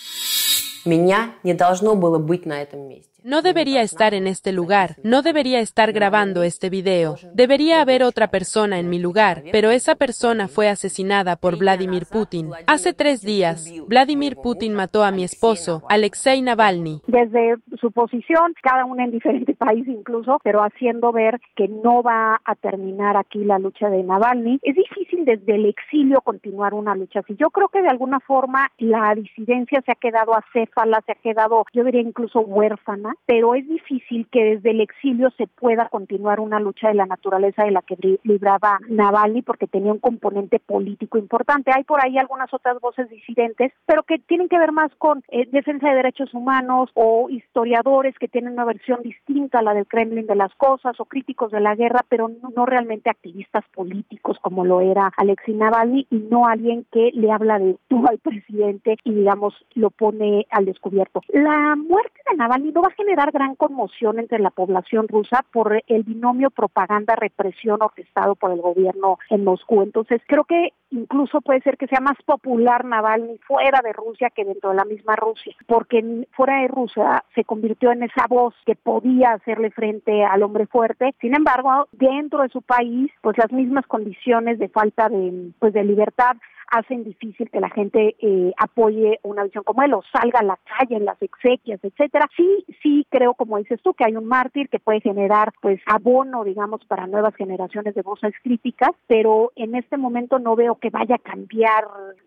No 3.24 3.42
debería 3.42 3.82
estar 3.82 4.14
en 4.14 4.26
este 4.26 4.52
lugar, 4.52 4.96
no 5.02 5.22
debería 5.22 5.58
estar 5.58 5.92
grabando 5.92 6.42
este 6.42 6.70
video. 6.70 7.16
Debería 7.34 7.80
haber 7.80 8.04
otra 8.04 8.28
persona 8.28 8.78
en 8.78 8.88
mi 8.88 9.00
lugar, 9.00 9.42
pero 9.50 9.70
esa 9.70 9.96
persona 9.96 10.48
fue 10.48 10.68
asesinada 10.68 11.34
por 11.36 11.58
Vladimir 11.58 12.04
Putin. 12.10 12.50
Hace 12.68 12.92
tres 12.92 13.22
días, 13.22 13.68
Vladimir 13.88 14.36
Putin 14.36 14.74
mató 14.74 15.02
a 15.02 15.10
mi 15.10 15.24
esposo, 15.24 15.82
Alexei 15.88 16.40
Navalny. 16.42 17.00
Desde 17.08 17.56
su 17.80 17.90
posición, 17.90 18.54
cada 18.62 18.84
uno 18.84 19.02
en 19.02 19.10
diferente 19.10 19.54
país 19.58 19.88
incluso, 19.88 20.38
pero 20.44 20.62
haciendo 20.62 21.10
ver 21.10 21.40
que 21.56 21.68
no 21.68 22.02
va 22.02 22.40
a 22.44 22.54
terminar 22.54 23.16
aquí 23.16 23.44
la 23.44 23.58
lucha 23.58 23.88
de 23.88 24.02
Navalny. 24.02 24.60
Es 24.62 24.76
difícil 24.76 25.24
desde 25.24 25.54
el 25.54 25.66
exilio 25.66 26.20
continuar 26.20 26.74
una 26.74 26.94
lucha 26.94 27.20
así. 27.20 27.34
Yo 27.38 27.50
creo 27.50 27.68
que 27.68 27.82
de 27.82 27.88
alguna 27.88 28.20
forma 28.20 28.70
la 28.78 29.14
disidencia 29.14 29.82
se 29.84 29.92
ha 29.92 29.96
quedado 29.96 30.32
acéfala, 30.36 31.02
se 31.06 31.12
ha 31.12 31.16
quedado, 31.16 31.64
yo 31.72 31.82
diría 31.82 32.02
incluso 32.02 32.40
huérfana 32.40 33.05
pero 33.26 33.54
es 33.54 33.66
difícil 33.68 34.26
que 34.30 34.44
desde 34.44 34.70
el 34.70 34.80
exilio 34.80 35.30
se 35.36 35.46
pueda 35.46 35.88
continuar 35.88 36.40
una 36.40 36.60
lucha 36.60 36.88
de 36.88 36.94
la 36.94 37.06
naturaleza 37.06 37.64
de 37.64 37.70
la 37.70 37.82
que 37.82 38.18
libraba 38.22 38.78
Navalny 38.88 39.42
porque 39.42 39.66
tenía 39.66 39.92
un 39.92 39.98
componente 39.98 40.58
político 40.58 41.18
importante. 41.18 41.70
Hay 41.74 41.84
por 41.84 42.04
ahí 42.04 42.18
algunas 42.18 42.52
otras 42.52 42.80
voces 42.80 43.08
disidentes, 43.08 43.72
pero 43.86 44.02
que 44.02 44.18
tienen 44.18 44.48
que 44.48 44.58
ver 44.58 44.72
más 44.72 44.90
con 44.98 45.22
eh, 45.28 45.48
defensa 45.50 45.88
de 45.88 45.96
derechos 45.96 46.32
humanos 46.34 46.90
o 46.94 47.28
historiadores 47.30 48.18
que 48.18 48.28
tienen 48.28 48.54
una 48.54 48.64
versión 48.64 49.02
distinta 49.02 49.58
a 49.58 49.62
la 49.62 49.74
del 49.74 49.86
Kremlin 49.86 50.26
de 50.26 50.36
las 50.36 50.54
cosas 50.54 50.98
o 50.98 51.04
críticos 51.04 51.50
de 51.50 51.60
la 51.60 51.74
guerra, 51.74 52.04
pero 52.08 52.28
no, 52.28 52.66
realmente 52.66 53.10
activistas 53.10 53.64
políticos 53.74 54.38
como 54.40 54.64
lo 54.64 54.80
era 54.80 55.12
Alexei 55.16 55.54
Navalny 55.54 56.06
y 56.10 56.16
no 56.30 56.46
alguien 56.46 56.86
que 56.92 57.10
le 57.14 57.30
habla 57.30 57.58
de 57.58 57.76
tú 57.88 58.04
al 58.06 58.18
presidente 58.18 58.96
y 59.04 59.12
digamos 59.12 59.54
lo 59.74 59.90
pone 59.90 60.46
al 60.50 60.64
descubierto. 60.64 61.20
La 61.28 61.76
muerte 61.76 62.20
de 62.30 62.36
Navalny 62.36 62.72
no 62.72 62.82
va 62.82 62.88
a 62.88 62.95
generar 62.96 63.30
gran 63.32 63.54
conmoción 63.54 64.18
entre 64.18 64.38
la 64.38 64.50
población 64.50 65.08
rusa 65.08 65.44
por 65.52 65.82
el 65.86 66.02
binomio 66.02 66.50
propaganda-represión 66.50 67.82
orquestado 67.82 68.34
por 68.34 68.52
el 68.52 68.60
gobierno 68.60 69.18
en 69.30 69.44
Moscú. 69.44 69.82
Entonces 69.82 70.20
creo 70.26 70.44
que 70.44 70.72
incluso 70.90 71.40
puede 71.40 71.60
ser 71.60 71.76
que 71.76 71.88
sea 71.88 72.00
más 72.00 72.16
popular 72.24 72.84
Navalny 72.84 73.38
fuera 73.38 73.80
de 73.82 73.92
Rusia 73.92 74.30
que 74.30 74.44
dentro 74.44 74.70
de 74.70 74.76
la 74.76 74.84
misma 74.84 75.16
Rusia, 75.16 75.54
porque 75.66 76.26
fuera 76.32 76.62
de 76.62 76.68
Rusia 76.68 77.24
se 77.34 77.44
convirtió 77.44 77.92
en 77.92 78.02
esa 78.02 78.26
voz 78.28 78.54
que 78.64 78.76
podía 78.76 79.32
hacerle 79.32 79.70
frente 79.70 80.24
al 80.24 80.42
hombre 80.42 80.66
fuerte. 80.66 81.14
Sin 81.20 81.34
embargo, 81.34 81.88
dentro 81.92 82.42
de 82.42 82.48
su 82.48 82.62
país, 82.62 83.10
pues 83.20 83.36
las 83.38 83.52
mismas 83.52 83.86
condiciones 83.86 84.58
de 84.58 84.68
falta 84.68 85.08
de 85.08 85.50
pues 85.58 85.72
de 85.72 85.84
libertad 85.84 86.36
hacen 86.70 87.04
difícil 87.04 87.50
que 87.50 87.60
la 87.60 87.70
gente 87.70 88.16
eh, 88.20 88.52
apoye 88.58 89.20
una 89.22 89.44
visión 89.44 89.64
como 89.64 89.82
él 89.82 89.94
o 89.94 90.02
salga 90.12 90.40
a 90.40 90.44
la 90.44 90.58
calle 90.64 90.96
en 90.96 91.04
las 91.04 91.20
exequias, 91.22 91.80
etcétera. 91.82 92.28
Sí, 92.36 92.64
sí 92.82 93.06
creo, 93.10 93.34
como 93.34 93.58
dices 93.58 93.80
tú, 93.82 93.94
que 93.94 94.04
hay 94.04 94.16
un 94.16 94.26
mártir 94.26 94.68
que 94.68 94.78
puede 94.78 95.00
generar 95.00 95.52
pues 95.60 95.80
abono, 95.86 96.44
digamos, 96.44 96.84
para 96.86 97.06
nuevas 97.06 97.34
generaciones 97.36 97.94
de 97.94 98.02
voces 98.02 98.34
críticas, 98.42 98.90
pero 99.06 99.52
en 99.56 99.74
este 99.74 99.96
momento 99.96 100.38
no 100.38 100.56
veo 100.56 100.76
que 100.76 100.90
vaya 100.90 101.16
a 101.16 101.18
cambiar 101.18 101.84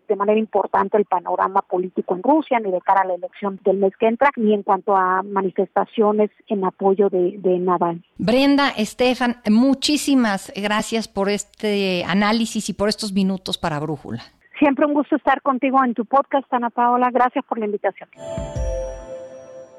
de 0.08 0.16
manera 0.16 0.38
importante 0.38 0.96
el 0.96 1.04
panorama 1.04 1.62
político 1.62 2.14
en 2.14 2.22
Rusia, 2.22 2.58
ni 2.58 2.70
de 2.70 2.80
cara 2.80 3.02
a 3.02 3.06
la 3.06 3.14
elección 3.14 3.60
del 3.64 3.78
mes 3.78 3.92
que 3.98 4.06
entra, 4.06 4.30
ni 4.36 4.54
en 4.54 4.62
cuanto 4.62 4.96
a 4.96 5.22
manifestaciones 5.22 6.30
en 6.48 6.64
apoyo 6.64 7.08
de, 7.08 7.38
de 7.38 7.58
Naval. 7.58 8.02
Brenda, 8.18 8.70
Estefan, 8.70 9.36
muchísimas 9.48 10.52
gracias 10.56 11.08
por 11.08 11.28
este 11.28 12.04
análisis 12.04 12.68
y 12.68 12.74
por 12.74 12.88
estos 12.88 13.12
minutos 13.12 13.58
para 13.58 13.78
Brújula. 13.78 14.22
Siempre 14.60 14.84
un 14.84 14.92
gusto 14.92 15.16
estar 15.16 15.40
contigo 15.40 15.82
en 15.82 15.94
tu 15.94 16.04
podcast, 16.04 16.52
Ana 16.52 16.68
Paola. 16.68 17.10
Gracias 17.10 17.42
por 17.46 17.58
la 17.58 17.64
invitación. 17.64 18.10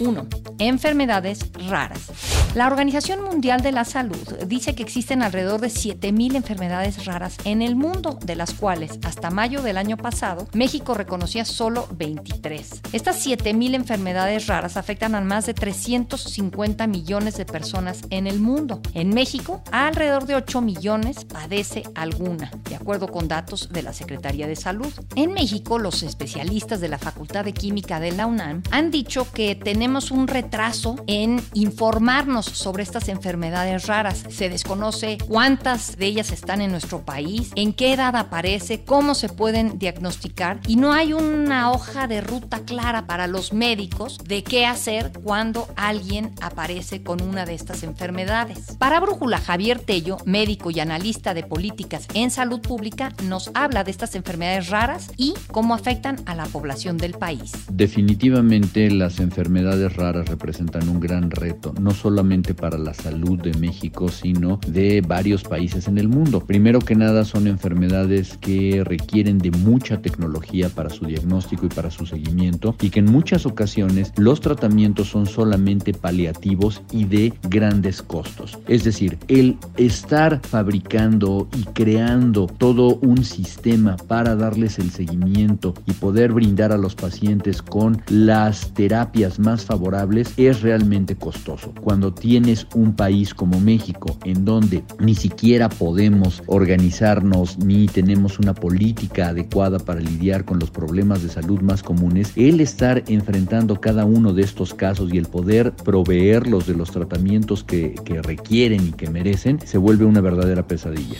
1. 0.00 0.26
Enfermedades 0.58 1.50
raras. 1.68 2.10
La 2.54 2.68
Organización 2.68 3.22
Mundial 3.22 3.62
de 3.62 3.72
la 3.72 3.84
Salud 3.84 4.16
dice 4.46 4.74
que 4.74 4.84
existen 4.84 5.22
alrededor 5.22 5.60
de 5.60 5.68
7.000 5.68 6.36
enfermedades 6.36 7.04
raras 7.04 7.36
en 7.44 7.62
el 7.62 7.74
mundo, 7.74 8.18
de 8.24 8.36
las 8.36 8.54
cuales 8.54 8.98
hasta 9.02 9.30
mayo 9.30 9.60
del 9.60 9.76
año 9.76 9.96
pasado 9.96 10.46
México 10.52 10.94
reconocía 10.94 11.44
solo 11.44 11.88
23. 11.96 12.82
Estas 12.92 13.26
7.000 13.26 13.74
enfermedades 13.74 14.46
raras 14.46 14.76
afectan 14.76 15.16
a 15.16 15.20
más 15.20 15.46
de 15.46 15.54
350 15.54 16.86
millones 16.86 17.36
de 17.36 17.44
personas 17.44 18.02
en 18.10 18.28
el 18.28 18.38
mundo. 18.38 18.80
En 18.94 19.10
México, 19.10 19.62
alrededor 19.72 20.26
de 20.26 20.36
8 20.36 20.60
millones 20.60 21.24
padece 21.24 21.82
alguna, 21.94 22.52
de 22.68 22.76
acuerdo 22.76 23.08
con 23.08 23.26
datos 23.26 23.70
de 23.72 23.82
la 23.82 23.92
Secretaría 23.92 24.46
de 24.46 24.56
Salud. 24.56 24.92
En 25.16 25.32
México, 25.32 25.78
los 25.78 26.04
especialistas 26.04 26.80
de 26.80 26.88
la 26.88 26.98
Facultad 26.98 27.44
de 27.44 27.52
Química 27.52 27.98
de 27.98 28.12
la 28.12 28.26
UNAM 28.26 28.62
han 28.70 28.90
dicho 28.92 29.30
que 29.32 29.54
tenemos 29.54 29.83
un 29.84 30.28
retraso 30.28 30.96
en 31.06 31.42
informarnos 31.52 32.46
sobre 32.46 32.82
estas 32.82 33.08
enfermedades 33.10 33.86
raras. 33.86 34.24
Se 34.30 34.48
desconoce 34.48 35.18
cuántas 35.28 35.98
de 35.98 36.06
ellas 36.06 36.32
están 36.32 36.62
en 36.62 36.70
nuestro 36.70 37.02
país, 37.02 37.50
en 37.54 37.74
qué 37.74 37.92
edad 37.92 38.16
aparece, 38.16 38.82
cómo 38.82 39.14
se 39.14 39.28
pueden 39.28 39.78
diagnosticar 39.78 40.60
y 40.66 40.76
no 40.76 40.92
hay 40.92 41.12
una 41.12 41.70
hoja 41.70 42.06
de 42.08 42.22
ruta 42.22 42.60
clara 42.60 43.06
para 43.06 43.26
los 43.26 43.52
médicos 43.52 44.18
de 44.26 44.42
qué 44.42 44.64
hacer 44.64 45.12
cuando 45.22 45.68
alguien 45.76 46.32
aparece 46.40 47.02
con 47.02 47.20
una 47.20 47.44
de 47.44 47.54
estas 47.54 47.82
enfermedades. 47.82 48.76
Para 48.78 49.00
Brújula, 49.00 49.38
Javier 49.38 49.80
Tello, 49.80 50.16
médico 50.24 50.70
y 50.70 50.80
analista 50.80 51.34
de 51.34 51.42
políticas 51.42 52.08
en 52.14 52.30
salud 52.30 52.60
pública, 52.60 53.12
nos 53.24 53.50
habla 53.52 53.84
de 53.84 53.90
estas 53.90 54.14
enfermedades 54.14 54.70
raras 54.70 55.10
y 55.18 55.34
cómo 55.48 55.74
afectan 55.74 56.16
a 56.24 56.34
la 56.34 56.46
población 56.46 56.96
del 56.96 57.12
país. 57.12 57.52
Definitivamente 57.70 58.90
las 58.90 59.20
enfermedades 59.20 59.73
raras 59.96 60.28
representan 60.28 60.88
un 60.88 61.00
gran 61.00 61.30
reto, 61.30 61.74
no 61.80 61.90
solamente 61.92 62.54
para 62.54 62.78
la 62.78 62.94
salud 62.94 63.40
de 63.40 63.52
México, 63.58 64.08
sino 64.08 64.60
de 64.66 65.02
varios 65.06 65.42
países 65.42 65.88
en 65.88 65.98
el 65.98 66.08
mundo. 66.08 66.40
Primero 66.40 66.78
que 66.80 66.94
nada 66.94 67.24
son 67.24 67.46
enfermedades 67.46 68.38
que 68.38 68.82
requieren 68.84 69.38
de 69.38 69.50
mucha 69.50 70.00
tecnología 70.00 70.68
para 70.68 70.90
su 70.90 71.06
diagnóstico 71.06 71.66
y 71.66 71.68
para 71.68 71.90
su 71.90 72.06
seguimiento 72.06 72.76
y 72.80 72.90
que 72.90 73.00
en 73.00 73.06
muchas 73.06 73.46
ocasiones 73.46 74.12
los 74.16 74.40
tratamientos 74.40 75.08
son 75.08 75.26
solamente 75.26 75.92
paliativos 75.92 76.82
y 76.90 77.04
de 77.04 77.32
grandes 77.48 78.02
costos. 78.02 78.58
Es 78.68 78.84
decir, 78.84 79.18
el 79.28 79.58
estar 79.76 80.40
fabricando 80.42 81.48
y 81.56 81.64
creando 81.64 82.46
todo 82.46 82.96
un 82.96 83.24
sistema 83.24 83.96
para 83.96 84.36
darles 84.36 84.78
el 84.78 84.90
seguimiento 84.90 85.74
y 85.86 85.92
poder 85.92 86.32
brindar 86.32 86.72
a 86.72 86.78
los 86.78 86.94
pacientes 86.94 87.62
con 87.62 88.02
las 88.08 88.72
terapias 88.74 89.38
más 89.38 89.63
favorables 89.64 90.32
es 90.36 90.62
realmente 90.62 91.16
costoso. 91.16 91.72
Cuando 91.80 92.12
tienes 92.12 92.66
un 92.74 92.94
país 92.94 93.34
como 93.34 93.60
México 93.60 94.16
en 94.24 94.44
donde 94.44 94.84
ni 94.98 95.14
siquiera 95.14 95.68
podemos 95.68 96.42
organizarnos 96.46 97.58
ni 97.58 97.86
tenemos 97.86 98.38
una 98.38 98.54
política 98.54 99.28
adecuada 99.28 99.78
para 99.78 100.00
lidiar 100.00 100.44
con 100.44 100.58
los 100.58 100.70
problemas 100.70 101.22
de 101.22 101.28
salud 101.28 101.60
más 101.60 101.82
comunes, 101.82 102.32
el 102.36 102.60
estar 102.60 103.02
enfrentando 103.08 103.80
cada 103.80 104.04
uno 104.04 104.32
de 104.32 104.42
estos 104.42 104.74
casos 104.74 105.12
y 105.12 105.18
el 105.18 105.26
poder 105.26 105.72
proveerlos 105.72 106.66
de 106.66 106.74
los 106.74 106.90
tratamientos 106.90 107.64
que, 107.64 107.94
que 108.04 108.22
requieren 108.22 108.88
y 108.88 108.92
que 108.92 109.10
merecen 109.10 109.58
se 109.64 109.78
vuelve 109.78 110.04
una 110.04 110.20
verdadera 110.20 110.66
pesadilla. 110.66 111.18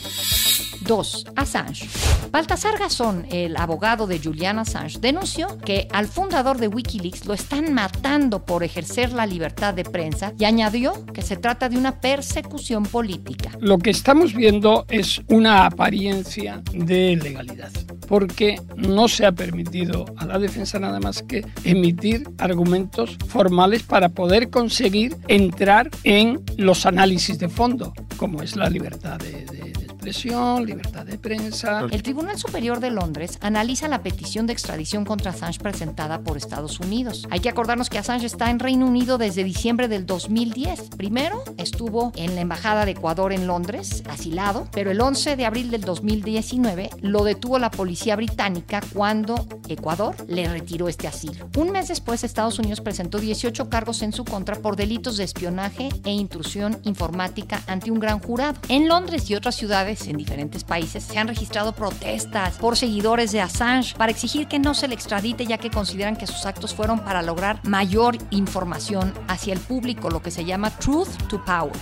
2. 0.85 1.27
Assange. 1.37 1.89
Baltasar 2.31 2.79
Garzón, 2.79 3.27
el 3.31 3.57
abogado 3.57 4.07
de 4.07 4.19
Julian 4.19 4.59
Assange, 4.59 4.99
denunció 5.01 5.59
que 5.59 5.89
al 5.93 6.07
fundador 6.07 6.59
de 6.59 6.69
Wikileaks 6.69 7.27
lo 7.27 7.35
están 7.35 7.73
matando 7.73 8.45
por 8.45 8.63
ejercer 8.63 9.13
la 9.13 9.27
libertad 9.27 9.75
de 9.75 9.85
prensa 9.85 10.33
y 10.39 10.45
añadió 10.45 11.07
que 11.07 11.23
se 11.23 11.37
trata 11.37 11.69
de 11.69 11.79
una 11.79 12.01
persecución 12.01 12.85
política. 12.85 13.51
Lo 13.61 13.79
que 13.79 13.91
estamos 13.91 14.35
viendo 14.35 14.85
es 14.89 15.23
una 15.29 15.67
apariencia 15.67 16.63
de 16.73 17.17
legalidad, 17.17 17.71
porque 18.09 18.61
no 18.77 19.09
se 19.09 19.27
ha 19.27 19.33
permitido 19.33 20.05
a 20.17 20.27
la 20.27 20.39
defensa 20.39 20.79
nada 20.79 21.01
más 21.01 21.23
que 21.23 21.45
emitir 21.65 22.29
argumentos 22.39 23.17
formales 23.29 23.83
para 23.83 24.09
poder 24.09 24.51
conseguir 24.51 25.17
entrar 25.29 25.91
en 26.05 26.43
los 26.57 26.87
análisis 26.87 27.39
de 27.39 27.49
fondo, 27.49 27.93
como 28.17 28.43
es 28.43 28.57
la 28.57 28.69
libertad 28.69 29.19
de, 29.19 29.45
de, 29.47 29.64
expresión, 30.09 30.67
libertad 30.67 31.07
de 31.07 31.19
prensa. 31.19 31.87
El 31.91 32.03
Tribunal 32.03 32.39
Superior 32.39 32.81
de 32.81 32.91
Londres 32.91 33.39
analiza 33.41 33.89
la 33.89 34.03
petición 34.03 34.47
de 34.47 34.53
extradición 34.53 35.05
contra 35.05 35.31
Assange 35.31 35.59
presentada 35.59 36.21
por 36.21 36.37
Estados 36.37 36.79
Unidos. 36.81 37.27
Hay 37.31 37.41
que 37.41 37.49
acordarnos 37.49 37.89
que 37.89 37.99
Assange 37.99 38.27
está 38.27 38.51
en 38.51 38.59
Reino 38.59 38.87
Unido 38.87 39.19
desde 39.19 39.45
diciembre 39.45 39.89
del 39.89 40.05
2010. 40.05 40.91
Primero 40.97 41.43
estuvo 41.57 42.13
en 42.17 42.35
la 42.35 42.43
Embajada 42.43 42.85
de 42.85 42.93
Ecuador 42.93 43.33
en 43.33 43.47
Londres, 43.47 44.03
asilado, 44.09 44.69
pero 44.73 44.91
el 44.91 45.01
11 45.01 45.37
de 45.37 45.47
abril 45.47 45.71
del 45.71 45.83
2019 45.83 46.91
lo 47.01 47.25
detuvo 47.25 47.59
la 47.59 47.71
policía 47.71 48.17
británica 48.17 48.81
cuando 48.93 49.47
Ecuador 49.69 50.15
le 50.29 50.49
retiró 50.49 50.89
este 50.89 51.09
asilo. 51.09 51.49
Un 51.57 51.71
mes 51.71 51.89
después, 51.89 52.25
Estados 52.25 52.59
Unidos 52.59 52.81
presentó 52.81 53.19
18 53.19 53.71
cargos 53.71 54.03
en 54.03 54.13
su 54.13 54.25
contra 54.25 54.57
por 54.57 54.77
delitos 54.77 55.17
de 55.17 55.25
espionaje 55.25 55.89
e 56.05 56.11
intrusión 56.11 56.79
informática 56.83 57.63
ante 57.67 57.91
un 57.91 58.01
gran 58.01 58.19
jurado. 58.19 58.59
En 58.69 58.89
Londres 58.89 59.31
y 59.31 59.35
otras 59.35 59.55
ciudades 59.55 59.94
en 60.03 60.17
diferentes 60.17 60.65
países 60.65 61.05
se 61.05 61.19
han 61.19 61.29
registrado 61.29 61.73
protestas 61.73 62.57
por 62.59 62.77
seguidores 62.77 63.33
de 63.33 63.41
Assange 63.41 63.95
para 63.97 64.11
exigir 64.11 64.49
que 64.49 64.59
no 64.59 64.75
se 64.75 64.89
le 64.89 64.95
extradite 64.95 65.47
ya 65.47 65.59
que 65.59 65.71
consideran 65.71 66.17
que 66.17 66.27
sus 66.27 66.47
actos 66.47 66.75
fueron 66.75 67.01
para 67.01 67.23
lograr 67.23 67.61
mayor 67.65 68.19
información 68.31 69.15
hacia 69.29 69.55
el 69.55 69.61
público, 69.61 70.11
lo 70.11 70.21
que 70.21 70.31
se 70.31 70.45
llama 70.45 70.71
Truth 70.71 71.29
to 71.29 71.45
Power. 71.45 71.73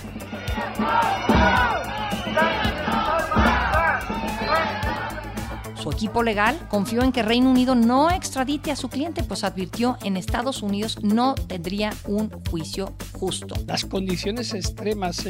Su 5.83 5.91
equipo 5.91 6.23
legal 6.23 6.57
confió 6.69 7.03
en 7.03 7.11
que 7.11 7.23
Reino 7.23 7.51
Unido 7.51 7.75
no 7.75 8.09
extradite 8.09 8.71
a 8.71 8.77
su 8.77 8.87
cliente, 8.87 9.21
pues 9.21 9.43
advirtió 9.43 9.97
en 10.05 10.15
Estados 10.15 10.63
Unidos 10.63 11.03
no 11.03 11.35
tendría 11.35 11.91
un 12.07 12.29
juicio 12.49 12.93
justo. 13.11 13.53
Las 13.67 13.83
condiciones 13.83 14.53
extremas 14.53 15.25